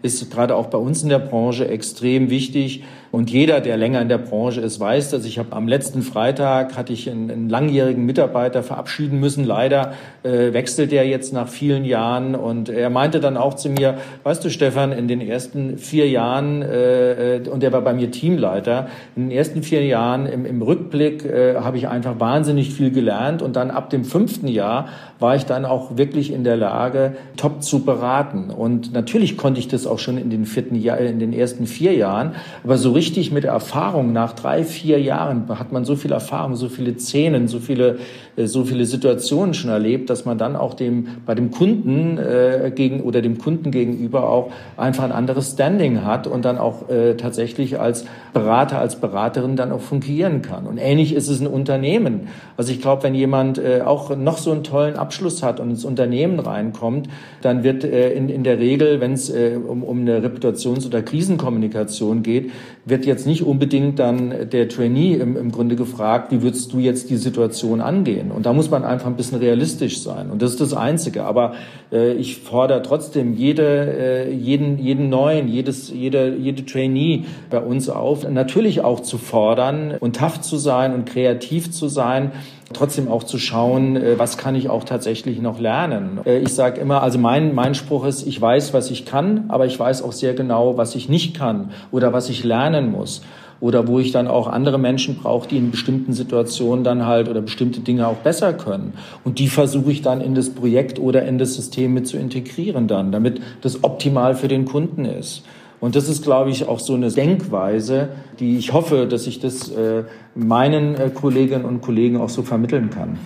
ist 0.02 0.32
gerade 0.32 0.56
auch 0.56 0.66
bei 0.66 0.78
uns 0.78 1.02
in 1.02 1.10
der 1.10 1.20
Branche 1.20 1.68
extrem 1.68 2.28
wichtig 2.28 2.82
und 3.14 3.30
jeder, 3.30 3.60
der 3.60 3.76
länger 3.76 4.02
in 4.02 4.08
der 4.08 4.18
Branche 4.18 4.60
ist, 4.60 4.80
weiß 4.80 5.10
das. 5.10 5.24
Ich 5.24 5.38
habe 5.38 5.52
am 5.52 5.68
letzten 5.68 6.02
Freitag 6.02 6.76
hatte 6.76 6.92
ich 6.92 7.08
einen, 7.08 7.30
einen 7.30 7.48
langjährigen 7.48 8.04
Mitarbeiter 8.04 8.64
verabschieden 8.64 9.20
müssen. 9.20 9.44
Leider 9.44 9.92
äh, 10.24 10.52
wechselt 10.52 10.92
er 10.92 11.06
jetzt 11.06 11.32
nach 11.32 11.46
vielen 11.46 11.84
Jahren. 11.84 12.34
Und 12.34 12.68
er 12.68 12.90
meinte 12.90 13.20
dann 13.20 13.36
auch 13.36 13.54
zu 13.54 13.70
mir, 13.70 13.98
weißt 14.24 14.44
du, 14.44 14.50
Stefan, 14.50 14.90
in 14.90 15.06
den 15.06 15.20
ersten 15.20 15.78
vier 15.78 16.08
Jahren, 16.08 16.62
äh, 16.62 17.36
äh 17.36 17.48
und 17.48 17.62
er 17.62 17.72
war 17.72 17.82
bei 17.82 17.94
mir 17.94 18.10
Teamleiter, 18.10 18.88
in 19.14 19.28
den 19.28 19.30
ersten 19.30 19.62
vier 19.62 19.84
Jahren 19.84 20.26
im, 20.26 20.44
im 20.44 20.60
Rückblick 20.60 21.24
äh, 21.24 21.54
habe 21.54 21.76
ich 21.76 21.86
einfach 21.86 22.18
wahnsinnig 22.18 22.74
viel 22.74 22.90
gelernt. 22.90 23.42
Und 23.42 23.54
dann 23.54 23.70
ab 23.70 23.90
dem 23.90 24.02
fünften 24.02 24.48
Jahr 24.48 24.88
war 25.20 25.36
ich 25.36 25.46
dann 25.46 25.64
auch 25.64 25.96
wirklich 25.96 26.32
in 26.32 26.42
der 26.42 26.56
Lage, 26.56 27.14
top 27.36 27.62
zu 27.62 27.84
beraten. 27.84 28.50
Und 28.50 28.92
natürlich 28.92 29.36
konnte 29.36 29.60
ich 29.60 29.68
das 29.68 29.86
auch 29.86 30.00
schon 30.00 30.18
in 30.18 30.30
den 30.30 30.46
vierten 30.46 30.74
Jahr, 30.74 30.98
in 30.98 31.20
den 31.20 31.32
ersten 31.32 31.68
vier 31.68 31.94
Jahren. 31.94 32.32
Aber 32.64 32.76
so 32.76 32.90
richtig 32.90 33.03
richtig 33.04 33.30
mit 33.30 33.44
Erfahrung, 33.44 34.14
nach 34.14 34.32
drei, 34.32 34.64
vier 34.64 34.98
Jahren 34.98 35.46
hat 35.58 35.72
man 35.72 35.84
so 35.84 35.94
viel 35.94 36.10
Erfahrung, 36.10 36.56
so 36.56 36.70
viele 36.70 36.98
Szenen, 36.98 37.48
so 37.48 37.58
viele, 37.58 37.98
äh, 38.36 38.46
so 38.46 38.64
viele 38.64 38.86
Situationen 38.86 39.52
schon 39.52 39.68
erlebt, 39.68 40.08
dass 40.08 40.24
man 40.24 40.38
dann 40.38 40.56
auch 40.56 40.72
dem, 40.72 41.08
bei 41.26 41.34
dem 41.34 41.50
Kunden 41.50 42.16
äh, 42.16 42.72
gegen 42.74 43.02
oder 43.02 43.20
dem 43.20 43.36
Kunden 43.36 43.70
gegenüber 43.70 44.30
auch 44.30 44.50
einfach 44.78 45.04
ein 45.04 45.12
anderes 45.12 45.52
Standing 45.52 46.02
hat 46.02 46.26
und 46.26 46.46
dann 46.46 46.56
auch 46.56 46.88
äh, 46.88 47.14
tatsächlich 47.14 47.78
als 47.78 48.06
Berater, 48.32 48.78
als 48.78 48.96
Beraterin 48.96 49.54
dann 49.56 49.70
auch 49.70 49.82
fungieren 49.82 50.40
kann. 50.40 50.66
Und 50.66 50.78
ähnlich 50.78 51.14
ist 51.14 51.28
es 51.28 51.40
ein 51.40 51.46
Unternehmen. 51.46 52.28
Also 52.56 52.72
ich 52.72 52.80
glaube, 52.80 53.02
wenn 53.02 53.14
jemand 53.14 53.58
äh, 53.58 53.82
auch 53.84 54.16
noch 54.16 54.38
so 54.38 54.50
einen 54.50 54.64
tollen 54.64 54.96
Abschluss 54.96 55.42
hat 55.42 55.60
und 55.60 55.68
ins 55.68 55.84
Unternehmen 55.84 56.38
reinkommt, 56.38 57.08
dann 57.42 57.64
wird 57.64 57.84
äh, 57.84 58.12
in, 58.12 58.30
in 58.30 58.44
der 58.44 58.58
Regel, 58.58 59.00
wenn 59.00 59.12
es 59.12 59.28
äh, 59.28 59.58
um, 59.62 59.82
um 59.82 60.00
eine 60.00 60.22
Reputations- 60.22 60.86
oder 60.86 61.02
Krisenkommunikation 61.02 62.22
geht, 62.22 62.50
wird 62.86 62.93
jetzt 63.02 63.26
nicht 63.26 63.42
unbedingt 63.42 63.98
dann 63.98 64.48
der 64.50 64.68
Trainee 64.68 65.14
im, 65.14 65.36
im 65.36 65.50
Grunde 65.50 65.76
gefragt, 65.76 66.32
wie 66.32 66.42
würdest 66.42 66.72
du 66.72 66.78
jetzt 66.78 67.10
die 67.10 67.16
Situation 67.16 67.80
angehen? 67.80 68.30
Und 68.30 68.46
da 68.46 68.52
muss 68.52 68.70
man 68.70 68.84
einfach 68.84 69.06
ein 69.06 69.16
bisschen 69.16 69.38
realistisch 69.38 70.00
sein. 70.02 70.30
Und 70.30 70.42
das 70.42 70.52
ist 70.52 70.60
das 70.60 70.74
Einzige. 70.74 71.24
Aber 71.24 71.54
äh, 71.92 72.12
ich 72.12 72.38
fordere 72.38 72.82
trotzdem 72.82 73.34
jede, 73.34 73.64
äh, 73.64 74.32
jeden, 74.32 74.78
jeden 74.78 75.08
neuen, 75.08 75.48
jedes, 75.48 75.90
jede, 75.90 76.36
jede 76.36 76.64
Trainee 76.64 77.24
bei 77.50 77.60
uns 77.60 77.88
auf, 77.88 78.28
natürlich 78.28 78.82
auch 78.82 79.00
zu 79.00 79.18
fordern 79.18 79.96
und 79.98 80.16
tough 80.16 80.40
zu 80.40 80.56
sein 80.56 80.94
und 80.94 81.06
kreativ 81.06 81.70
zu 81.70 81.88
sein 81.88 82.32
trotzdem 82.72 83.08
auch 83.08 83.24
zu 83.24 83.38
schauen, 83.38 83.96
äh, 83.96 84.18
was 84.18 84.38
kann 84.38 84.54
ich 84.54 84.68
auch 84.68 84.84
tatsächlich 84.84 85.40
noch 85.40 85.60
lernen. 85.60 86.20
Äh, 86.24 86.38
ich 86.38 86.54
sage 86.54 86.80
immer, 86.80 87.02
also 87.02 87.18
mein, 87.18 87.54
mein 87.54 87.74
Spruch 87.74 88.04
ist, 88.06 88.26
ich 88.26 88.40
weiß, 88.40 88.72
was 88.72 88.90
ich 88.90 89.04
kann, 89.04 89.44
aber 89.48 89.66
ich 89.66 89.78
weiß 89.78 90.02
auch 90.02 90.12
sehr 90.12 90.34
genau, 90.34 90.76
was 90.76 90.94
ich 90.94 91.08
nicht 91.08 91.36
kann 91.36 91.70
oder 91.90 92.12
was 92.12 92.28
ich 92.28 92.44
lernen 92.44 92.90
muss 92.90 93.22
oder 93.60 93.86
wo 93.88 93.98
ich 93.98 94.12
dann 94.12 94.28
auch 94.28 94.46
andere 94.46 94.78
Menschen 94.78 95.16
brauche, 95.16 95.48
die 95.48 95.56
in 95.56 95.70
bestimmten 95.70 96.12
Situationen 96.12 96.84
dann 96.84 97.06
halt 97.06 97.28
oder 97.28 97.40
bestimmte 97.40 97.80
Dinge 97.80 98.06
auch 98.08 98.16
besser 98.16 98.52
können. 98.52 98.94
Und 99.24 99.38
die 99.38 99.48
versuche 99.48 99.90
ich 99.90 100.02
dann 100.02 100.20
in 100.20 100.34
das 100.34 100.50
Projekt 100.50 100.98
oder 100.98 101.24
in 101.24 101.38
das 101.38 101.54
System 101.54 101.94
mit 101.94 102.06
zu 102.06 102.16
integrieren 102.16 102.88
dann, 102.88 103.12
damit 103.12 103.40
das 103.62 103.82
optimal 103.84 104.34
für 104.34 104.48
den 104.48 104.64
Kunden 104.64 105.04
ist. 105.04 105.44
Und 105.84 105.96
das 105.96 106.08
ist, 106.08 106.22
glaube 106.22 106.48
ich, 106.48 106.66
auch 106.66 106.80
so 106.80 106.94
eine 106.94 107.10
Denkweise, 107.10 108.08
die 108.40 108.56
ich 108.56 108.72
hoffe, 108.72 109.06
dass 109.06 109.26
ich 109.26 109.38
das 109.38 109.68
äh, 109.68 110.04
meinen 110.34 110.94
äh, 110.94 111.10
Kolleginnen 111.10 111.66
und 111.66 111.82
Kollegen 111.82 112.16
auch 112.16 112.30
so 112.30 112.42
vermitteln 112.42 112.88
kann. 112.88 113.18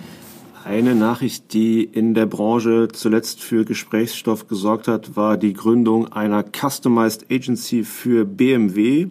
Eine 0.65 0.93
Nachricht, 0.93 1.53
die 1.53 1.85
in 1.85 2.15
der 2.15 2.25
Branche 2.25 2.89
zuletzt 2.91 3.41
für 3.41 3.63
Gesprächsstoff 3.63 4.49
gesorgt 4.49 4.89
hat, 4.89 5.15
war 5.15 5.37
die 5.37 5.53
Gründung 5.53 6.11
einer 6.11 6.43
Customized 6.43 7.27
Agency 7.31 7.85
für 7.85 8.25
BMW. 8.25 9.07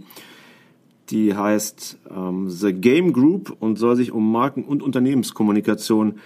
Die 1.08 1.34
heißt 1.34 1.96
ähm, 2.14 2.50
The 2.50 2.74
Game 2.74 3.14
Group 3.14 3.56
und 3.60 3.78
soll 3.78 3.96
sich 3.96 4.12
um 4.12 4.30
Marken- 4.30 4.64
und 4.64 4.82
Unternehmenskommunikation 4.82 6.18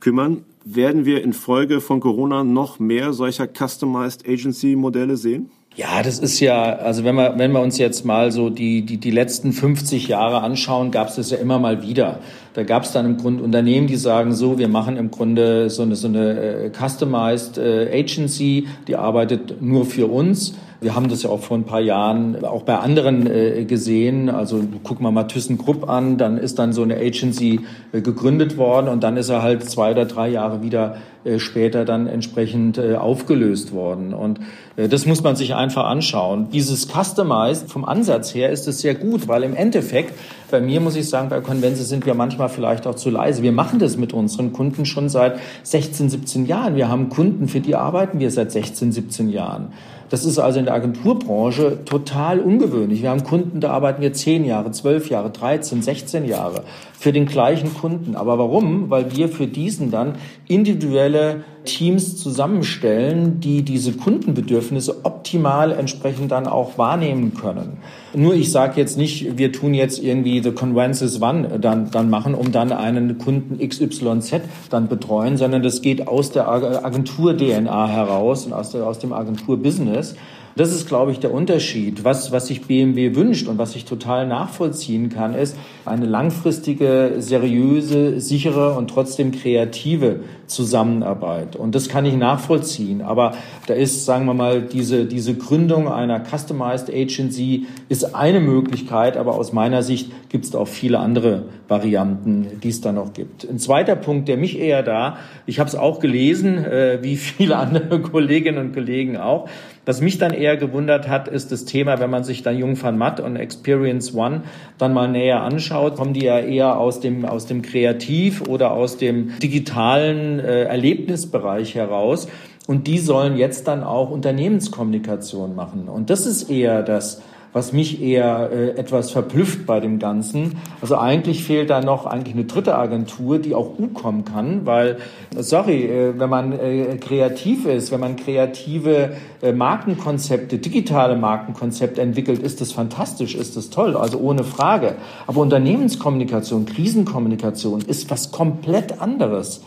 kümmern. 0.00 0.46
Werden 0.64 1.04
wir 1.04 1.22
infolge 1.22 1.82
von 1.82 2.00
Corona 2.00 2.44
noch 2.44 2.78
mehr 2.78 3.12
solcher 3.12 3.46
Customized 3.46 4.26
Agency 4.26 4.74
Modelle 4.74 5.18
sehen? 5.18 5.50
Ja, 5.74 6.02
das 6.02 6.18
ist 6.18 6.38
ja, 6.40 6.76
also 6.76 7.02
wenn 7.04 7.14
wir, 7.14 7.38
wenn 7.38 7.52
wir 7.52 7.60
uns 7.60 7.78
jetzt 7.78 8.04
mal 8.04 8.30
so 8.30 8.50
die, 8.50 8.82
die, 8.82 8.98
die 8.98 9.10
letzten 9.10 9.52
50 9.52 10.06
Jahre 10.06 10.42
anschauen, 10.42 10.90
gab 10.90 11.08
es 11.08 11.16
das 11.16 11.30
ja 11.30 11.38
immer 11.38 11.58
mal 11.58 11.82
wieder. 11.82 12.18
Da 12.54 12.64
gab 12.64 12.84
es 12.84 12.92
dann 12.92 13.06
im 13.06 13.16
Grunde 13.16 13.42
Unternehmen, 13.42 13.86
die 13.86 13.96
sagen 13.96 14.34
so, 14.34 14.58
wir 14.58 14.68
machen 14.68 14.96
im 14.96 15.10
Grunde 15.10 15.70
so 15.70 15.82
eine, 15.82 15.96
so 15.96 16.08
eine 16.08 16.38
äh, 16.38 16.70
Customized 16.70 17.56
äh, 17.56 17.88
Agency, 17.92 18.68
die 18.88 18.96
arbeitet 18.96 19.62
nur 19.62 19.86
für 19.86 20.06
uns. 20.06 20.54
Wir 20.82 20.96
haben 20.96 21.08
das 21.08 21.22
ja 21.22 21.30
auch 21.30 21.40
vor 21.40 21.56
ein 21.56 21.64
paar 21.64 21.80
Jahren 21.80 22.44
auch 22.44 22.64
bei 22.64 22.76
anderen 22.76 23.28
äh, 23.30 23.64
gesehen. 23.64 24.28
Also 24.28 24.64
gucken 24.82 25.06
wir 25.06 25.12
mal 25.12 25.24
ThyssenKrupp 25.24 25.88
an, 25.88 26.18
dann 26.18 26.38
ist 26.38 26.58
dann 26.58 26.72
so 26.72 26.82
eine 26.82 26.96
Agency 26.96 27.60
äh, 27.92 28.00
gegründet 28.00 28.56
worden 28.56 28.88
und 28.88 29.02
dann 29.02 29.16
ist 29.16 29.28
er 29.28 29.42
halt 29.42 29.62
zwei 29.62 29.92
oder 29.92 30.06
drei 30.06 30.28
Jahre 30.28 30.62
wieder 30.62 30.96
äh, 31.24 31.38
später 31.38 31.84
dann 31.84 32.08
entsprechend 32.08 32.78
äh, 32.78 32.96
aufgelöst 32.96 33.72
worden. 33.72 34.12
Und 34.12 34.40
äh, 34.74 34.88
das 34.88 35.06
muss 35.06 35.22
man 35.22 35.36
sich 35.36 35.54
einfach 35.54 35.84
anschauen. 35.84 36.48
Dieses 36.52 36.88
Customized 36.88 37.70
vom 37.70 37.84
Ansatz 37.84 38.34
her 38.34 38.50
ist 38.50 38.66
es 38.66 38.80
sehr 38.80 38.96
gut, 38.96 39.28
weil 39.28 39.44
im 39.44 39.54
Endeffekt 39.54 40.14
bei 40.52 40.60
mir 40.60 40.80
muss 40.80 40.94
ich 40.94 41.08
sagen, 41.08 41.30
bei 41.30 41.40
Convenze 41.40 41.82
sind 41.82 42.04
wir 42.04 42.14
manchmal 42.14 42.50
vielleicht 42.50 42.86
auch 42.86 42.94
zu 42.94 43.08
leise. 43.10 43.42
Wir 43.42 43.52
machen 43.52 43.78
das 43.78 43.96
mit 43.96 44.12
unseren 44.12 44.52
Kunden 44.52 44.84
schon 44.84 45.08
seit 45.08 45.40
16, 45.62 46.10
17 46.10 46.46
Jahren. 46.46 46.76
Wir 46.76 46.88
haben 46.88 47.08
Kunden, 47.08 47.48
für 47.48 47.60
die 47.60 47.74
arbeiten 47.74 48.20
wir 48.20 48.30
seit 48.30 48.52
16, 48.52 48.92
17 48.92 49.30
Jahren. 49.30 49.72
Das 50.10 50.26
ist 50.26 50.38
also 50.38 50.58
in 50.58 50.66
der 50.66 50.74
Agenturbranche 50.74 51.86
total 51.86 52.38
ungewöhnlich. 52.38 53.00
Wir 53.00 53.08
haben 53.08 53.24
Kunden, 53.24 53.60
da 53.60 53.70
arbeiten 53.70 54.02
wir 54.02 54.12
10 54.12 54.44
Jahre, 54.44 54.70
12 54.70 55.08
Jahre, 55.08 55.30
13, 55.30 55.80
16 55.80 56.26
Jahre 56.26 56.64
für 56.92 57.12
den 57.12 57.24
gleichen 57.24 57.72
Kunden. 57.72 58.14
Aber 58.14 58.38
warum? 58.38 58.90
Weil 58.90 59.16
wir 59.16 59.30
für 59.30 59.46
diesen 59.46 59.90
dann 59.90 60.16
individuelle 60.48 61.44
Teams 61.64 62.18
zusammenstellen, 62.18 63.40
die 63.40 63.62
diese 63.62 63.92
Kundenbedürfnisse 63.92 65.06
optimal 65.06 65.72
entsprechend 65.72 66.30
dann 66.30 66.46
auch 66.46 66.76
wahrnehmen 66.76 67.32
können. 67.32 67.78
Nur 68.14 68.34
ich 68.34 68.52
sage 68.52 68.78
jetzt 68.78 68.98
nicht, 68.98 69.38
wir 69.38 69.52
tun 69.52 69.72
jetzt 69.72 70.02
irgendwie 70.02 70.42
The 70.42 70.52
Convences 70.52 71.22
One 71.22 71.58
dann, 71.58 71.90
dann 71.90 72.10
machen, 72.10 72.34
um 72.34 72.52
dann 72.52 72.70
einen 72.70 73.16
Kunden 73.16 73.58
XYZ 73.66 74.42
dann 74.68 74.88
betreuen, 74.88 75.38
sondern 75.38 75.62
das 75.62 75.80
geht 75.80 76.08
aus 76.08 76.30
der 76.30 76.46
Agentur-DNA 76.48 77.88
heraus 77.88 78.44
und 78.44 78.52
aus, 78.52 78.70
der, 78.70 78.86
aus 78.86 78.98
dem 78.98 79.14
Agentur-Business. 79.14 80.14
Das 80.54 80.70
ist, 80.70 80.86
glaube 80.86 81.12
ich, 81.12 81.20
der 81.20 81.32
Unterschied. 81.32 82.04
Was, 82.04 82.30
was 82.30 82.48
sich 82.48 82.66
BMW 82.66 83.14
wünscht 83.14 83.48
und 83.48 83.56
was 83.56 83.74
ich 83.74 83.86
total 83.86 84.26
nachvollziehen 84.26 85.08
kann, 85.08 85.34
ist 85.34 85.56
eine 85.86 86.04
langfristige, 86.04 87.14
seriöse, 87.18 88.20
sichere 88.20 88.74
und 88.74 88.90
trotzdem 88.90 89.32
kreative 89.32 90.20
Zusammenarbeit. 90.54 91.56
Und 91.56 91.74
das 91.74 91.88
kann 91.88 92.04
ich 92.04 92.16
nachvollziehen. 92.16 93.02
Aber 93.02 93.32
da 93.66 93.74
ist, 93.74 94.04
sagen 94.04 94.26
wir 94.26 94.34
mal, 94.34 94.62
diese, 94.62 95.06
diese 95.06 95.34
Gründung 95.34 95.88
einer 95.88 96.22
Customized 96.24 96.90
Agency 96.90 97.66
ist 97.88 98.14
eine 98.14 98.40
Möglichkeit, 98.40 99.16
aber 99.16 99.34
aus 99.34 99.52
meiner 99.52 99.82
Sicht 99.82 100.10
gibt 100.28 100.44
es 100.44 100.54
auch 100.54 100.68
viele 100.68 100.98
andere 100.98 101.44
Varianten, 101.68 102.60
die 102.62 102.68
es 102.68 102.80
da 102.80 102.92
noch 102.92 103.12
gibt. 103.12 103.48
Ein 103.48 103.58
zweiter 103.58 103.96
Punkt, 103.96 104.28
der 104.28 104.36
mich 104.36 104.58
eher 104.58 104.82
da, 104.82 105.16
ich 105.46 105.58
habe 105.58 105.68
es 105.68 105.74
auch 105.74 106.00
gelesen, 106.00 106.64
äh, 106.64 106.98
wie 107.02 107.16
viele 107.16 107.56
andere 107.56 108.00
Kolleginnen 108.02 108.58
und 108.58 108.74
Kollegen 108.74 109.16
auch, 109.16 109.48
was 109.84 110.00
mich 110.00 110.18
dann 110.18 110.32
eher 110.32 110.56
gewundert 110.56 111.08
hat, 111.08 111.26
ist 111.26 111.50
das 111.50 111.64
Thema, 111.64 111.98
wenn 111.98 112.08
man 112.08 112.22
sich 112.22 112.42
dann 112.42 112.56
Jung 112.56 112.80
van 112.80 112.96
Matt 112.96 113.18
und 113.18 113.34
Experience 113.34 114.14
One 114.14 114.42
dann 114.78 114.92
mal 114.92 115.08
näher 115.08 115.42
anschaut, 115.42 115.96
kommen 115.96 116.14
die 116.14 116.24
ja 116.24 116.38
eher 116.38 116.78
aus 116.78 117.00
dem, 117.00 117.24
aus 117.24 117.46
dem 117.46 117.62
Kreativ- 117.62 118.42
oder 118.42 118.70
aus 118.70 118.96
dem 118.96 119.36
digitalen 119.40 120.38
äh, 120.44 120.64
Erlebnisbereich 120.64 121.74
heraus. 121.74 122.28
Und 122.66 122.86
die 122.86 122.98
sollen 122.98 123.36
jetzt 123.36 123.66
dann 123.66 123.82
auch 123.82 124.10
Unternehmenskommunikation 124.10 125.56
machen. 125.56 125.88
Und 125.88 126.10
das 126.10 126.26
ist 126.26 126.48
eher 126.48 126.82
das, 126.82 127.20
was 127.52 127.72
mich 127.72 128.02
eher 128.02 128.50
äh, 128.50 128.70
etwas 128.70 129.10
verblüfft 129.10 129.66
bei 129.66 129.78
dem 129.80 129.98
Ganzen. 129.98 130.56
Also 130.80 130.96
eigentlich 130.96 131.44
fehlt 131.44 131.70
da 131.70 131.80
noch 131.80 132.06
eigentlich 132.06 132.34
eine 132.34 132.44
dritte 132.44 132.76
Agentur, 132.76 133.38
die 133.38 133.54
auch 133.54 133.78
U-kommen 133.78 134.24
kann, 134.24 134.64
weil, 134.64 134.96
sorry, 135.36 135.84
äh, 135.84 136.18
wenn 136.18 136.30
man 136.30 136.52
äh, 136.52 136.96
kreativ 136.96 137.66
ist, 137.66 137.92
wenn 137.92 138.00
man 138.00 138.16
kreative 138.16 139.16
äh, 139.42 139.52
Markenkonzepte, 139.52 140.58
digitale 140.58 141.16
Markenkonzepte 141.16 142.00
entwickelt, 142.00 142.40
ist 142.40 142.60
das 142.60 142.72
fantastisch, 142.72 143.34
ist 143.34 143.56
das 143.56 143.68
toll, 143.68 143.96
also 143.96 144.18
ohne 144.18 144.44
Frage. 144.44 144.94
Aber 145.26 145.40
Unternehmenskommunikation, 145.40 146.64
Krisenkommunikation 146.64 147.82
ist 147.82 148.10
was 148.10 148.32
komplett 148.32 149.00
anderes. 149.02 149.62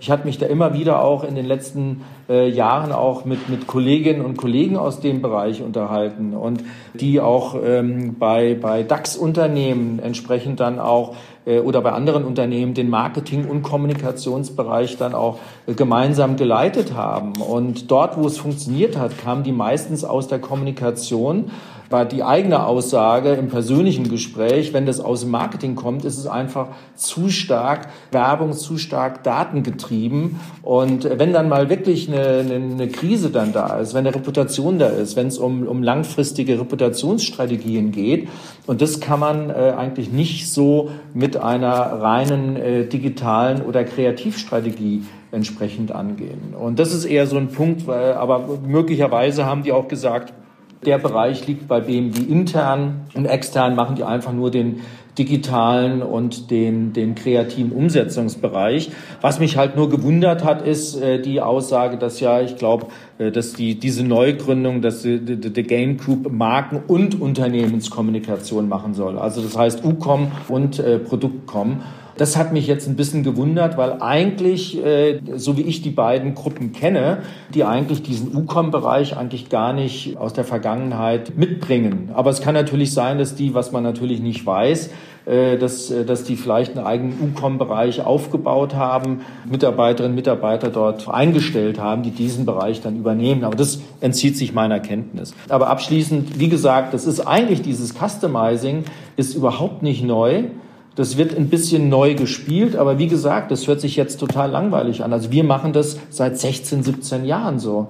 Ich 0.00 0.10
hatte 0.10 0.24
mich 0.26 0.38
da 0.38 0.46
immer 0.46 0.72
wieder 0.72 1.04
auch 1.04 1.24
in 1.24 1.34
den 1.34 1.44
letzten 1.44 2.04
äh, 2.30 2.48
Jahren 2.48 2.90
auch 2.90 3.26
mit, 3.26 3.50
mit 3.50 3.66
Kolleginnen 3.66 4.24
und 4.24 4.38
Kollegen 4.38 4.78
aus 4.78 5.00
dem 5.00 5.20
Bereich 5.20 5.62
unterhalten 5.62 6.32
und 6.32 6.64
die 6.94 7.20
auch 7.20 7.54
ähm, 7.62 8.16
bei, 8.18 8.56
bei 8.58 8.82
DAX-Unternehmen 8.82 9.98
entsprechend 9.98 10.58
dann 10.58 10.78
auch 10.78 11.16
äh, 11.44 11.58
oder 11.58 11.82
bei 11.82 11.92
anderen 11.92 12.24
Unternehmen 12.24 12.72
den 12.72 12.88
Marketing- 12.88 13.46
und 13.46 13.62
Kommunikationsbereich 13.62 14.96
dann 14.96 15.14
auch 15.14 15.38
äh, 15.66 15.74
gemeinsam 15.74 16.36
geleitet 16.36 16.94
haben. 16.94 17.32
Und 17.32 17.90
dort, 17.90 18.16
wo 18.16 18.26
es 18.26 18.38
funktioniert 18.38 18.96
hat, 18.96 19.18
kamen 19.18 19.42
die 19.42 19.52
meistens 19.52 20.04
aus 20.04 20.28
der 20.28 20.38
Kommunikation 20.38 21.50
war 21.90 22.04
die 22.04 22.22
eigene 22.22 22.64
Aussage 22.64 23.32
im 23.32 23.48
persönlichen 23.48 24.08
Gespräch, 24.08 24.72
wenn 24.72 24.86
das 24.86 25.00
aus 25.00 25.22
dem 25.22 25.30
Marketing 25.30 25.74
kommt, 25.74 26.04
ist 26.04 26.18
es 26.18 26.26
einfach 26.28 26.68
zu 26.94 27.30
stark 27.30 27.88
Werbung, 28.12 28.52
zu 28.52 28.78
stark 28.78 29.24
datengetrieben. 29.24 30.38
Und 30.62 31.04
wenn 31.18 31.32
dann 31.32 31.48
mal 31.48 31.68
wirklich 31.68 32.08
eine, 32.08 32.38
eine, 32.38 32.54
eine 32.54 32.88
Krise 32.88 33.30
dann 33.30 33.52
da 33.52 33.78
ist, 33.80 33.92
wenn 33.92 34.06
eine 34.06 34.14
Reputation 34.14 34.78
da 34.78 34.86
ist, 34.86 35.16
wenn 35.16 35.26
es 35.26 35.38
um, 35.38 35.66
um 35.66 35.82
langfristige 35.82 36.60
Reputationsstrategien 36.60 37.90
geht, 37.90 38.28
und 38.68 38.80
das 38.80 39.00
kann 39.00 39.18
man 39.18 39.50
äh, 39.50 39.74
eigentlich 39.76 40.12
nicht 40.12 40.52
so 40.52 40.90
mit 41.12 41.36
einer 41.36 41.70
reinen 41.70 42.54
äh, 42.54 42.84
digitalen 42.86 43.62
oder 43.62 43.82
Kreativstrategie 43.82 45.02
entsprechend 45.32 45.90
angehen. 45.90 46.54
Und 46.58 46.78
das 46.78 46.92
ist 46.94 47.04
eher 47.04 47.26
so 47.26 47.36
ein 47.36 47.48
Punkt, 47.48 47.88
weil, 47.88 48.14
aber 48.14 48.58
möglicherweise 48.64 49.44
haben 49.44 49.64
die 49.64 49.72
auch 49.72 49.88
gesagt, 49.88 50.32
Der 50.86 50.98
Bereich 50.98 51.46
liegt 51.46 51.68
bei 51.68 51.80
BMW 51.80 52.22
intern 52.22 53.02
und 53.14 53.26
extern 53.26 53.74
machen 53.74 53.96
die 53.96 54.04
einfach 54.04 54.32
nur 54.32 54.50
den 54.50 54.80
digitalen 55.18 56.02
und 56.02 56.50
den, 56.50 56.94
den 56.94 57.14
kreativen 57.14 57.72
Umsetzungsbereich. 57.72 58.90
Was 59.20 59.40
mich 59.40 59.58
halt 59.58 59.76
nur 59.76 59.90
gewundert 59.90 60.42
hat, 60.42 60.62
ist 60.62 60.96
äh, 60.96 61.20
die 61.20 61.42
Aussage, 61.42 61.98
dass 61.98 62.20
ja, 62.20 62.40
ich 62.40 62.56
glaube, 62.56 62.86
äh, 63.18 63.30
dass 63.30 63.52
die, 63.52 63.78
diese 63.78 64.04
Neugründung, 64.04 64.80
dass 64.80 65.02
die, 65.02 65.20
die, 65.20 65.62
Gain 65.64 65.98
Group 65.98 66.32
Marken- 66.32 66.80
und 66.86 67.20
Unternehmenskommunikation 67.20 68.66
machen 68.66 68.94
soll. 68.94 69.18
Also 69.18 69.42
das 69.42 69.58
heißt 69.58 69.84
UCOM 69.84 70.32
und 70.48 70.78
äh, 70.78 70.98
Produktcom. 70.98 71.82
Das 72.20 72.36
hat 72.36 72.52
mich 72.52 72.66
jetzt 72.66 72.86
ein 72.86 72.96
bisschen 72.96 73.22
gewundert, 73.22 73.78
weil 73.78 74.02
eigentlich, 74.02 74.76
äh, 74.84 75.20
so 75.36 75.56
wie 75.56 75.62
ich 75.62 75.80
die 75.80 75.88
beiden 75.88 76.34
Gruppen 76.34 76.72
kenne, 76.72 77.22
die 77.54 77.64
eigentlich 77.64 78.02
diesen 78.02 78.36
UCOM-Bereich 78.36 79.16
eigentlich 79.16 79.48
gar 79.48 79.72
nicht 79.72 80.18
aus 80.18 80.34
der 80.34 80.44
Vergangenheit 80.44 81.38
mitbringen. 81.38 82.10
Aber 82.12 82.28
es 82.28 82.42
kann 82.42 82.52
natürlich 82.52 82.92
sein, 82.92 83.16
dass 83.16 83.36
die, 83.36 83.54
was 83.54 83.72
man 83.72 83.82
natürlich 83.84 84.20
nicht 84.20 84.44
weiß, 84.44 84.90
äh, 85.24 85.56
dass, 85.56 85.90
äh, 85.90 86.04
dass 86.04 86.24
die 86.24 86.36
vielleicht 86.36 86.76
einen 86.76 86.86
eigenen 86.86 87.32
UCOM-Bereich 87.32 88.02
aufgebaut 88.02 88.74
haben, 88.74 89.22
Mitarbeiterinnen 89.50 90.12
und 90.12 90.16
Mitarbeiter 90.16 90.68
dort 90.68 91.08
eingestellt 91.08 91.80
haben, 91.80 92.02
die 92.02 92.10
diesen 92.10 92.44
Bereich 92.44 92.82
dann 92.82 92.96
übernehmen. 92.96 93.44
Aber 93.44 93.56
das 93.56 93.80
entzieht 94.02 94.36
sich 94.36 94.52
meiner 94.52 94.80
Kenntnis. 94.80 95.32
Aber 95.48 95.68
abschließend, 95.68 96.38
wie 96.38 96.50
gesagt, 96.50 96.92
das 96.92 97.06
ist 97.06 97.20
eigentlich 97.20 97.62
dieses 97.62 97.94
Customizing 97.94 98.84
ist 99.16 99.34
überhaupt 99.34 99.82
nicht 99.82 100.04
neu. 100.04 100.42
Das 100.96 101.16
wird 101.16 101.36
ein 101.36 101.48
bisschen 101.48 101.88
neu 101.88 102.14
gespielt, 102.14 102.76
aber 102.76 102.98
wie 102.98 103.06
gesagt, 103.06 103.50
das 103.50 103.66
hört 103.66 103.80
sich 103.80 103.96
jetzt 103.96 104.18
total 104.18 104.50
langweilig 104.50 105.02
an. 105.02 105.12
Also 105.12 105.30
wir 105.30 105.44
machen 105.44 105.72
das 105.72 105.98
seit 106.10 106.38
16, 106.38 106.82
17 106.82 107.24
Jahren 107.24 107.58
so. 107.58 107.88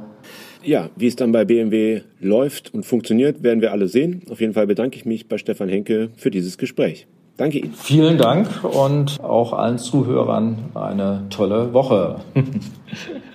Ja, 0.62 0.90
wie 0.96 1.06
es 1.06 1.16
dann 1.16 1.32
bei 1.32 1.44
BMW 1.44 2.02
läuft 2.20 2.74
und 2.74 2.84
funktioniert, 2.84 3.42
werden 3.42 3.62
wir 3.62 3.72
alle 3.72 3.88
sehen. 3.88 4.22
Auf 4.30 4.40
jeden 4.40 4.52
Fall 4.52 4.66
bedanke 4.66 4.96
ich 4.96 5.06
mich 5.06 5.26
bei 5.26 5.38
Stefan 5.38 5.70
Henke 5.70 6.10
für 6.16 6.30
dieses 6.30 6.58
Gespräch. 6.58 7.06
Danke 7.38 7.58
Ihnen. 7.60 7.72
Vielen 7.72 8.18
Dank 8.18 8.64
und 8.64 9.18
auch 9.22 9.54
allen 9.54 9.78
Zuhörern 9.78 10.58
eine 10.74 11.24
tolle 11.30 11.72
Woche. 11.72 12.16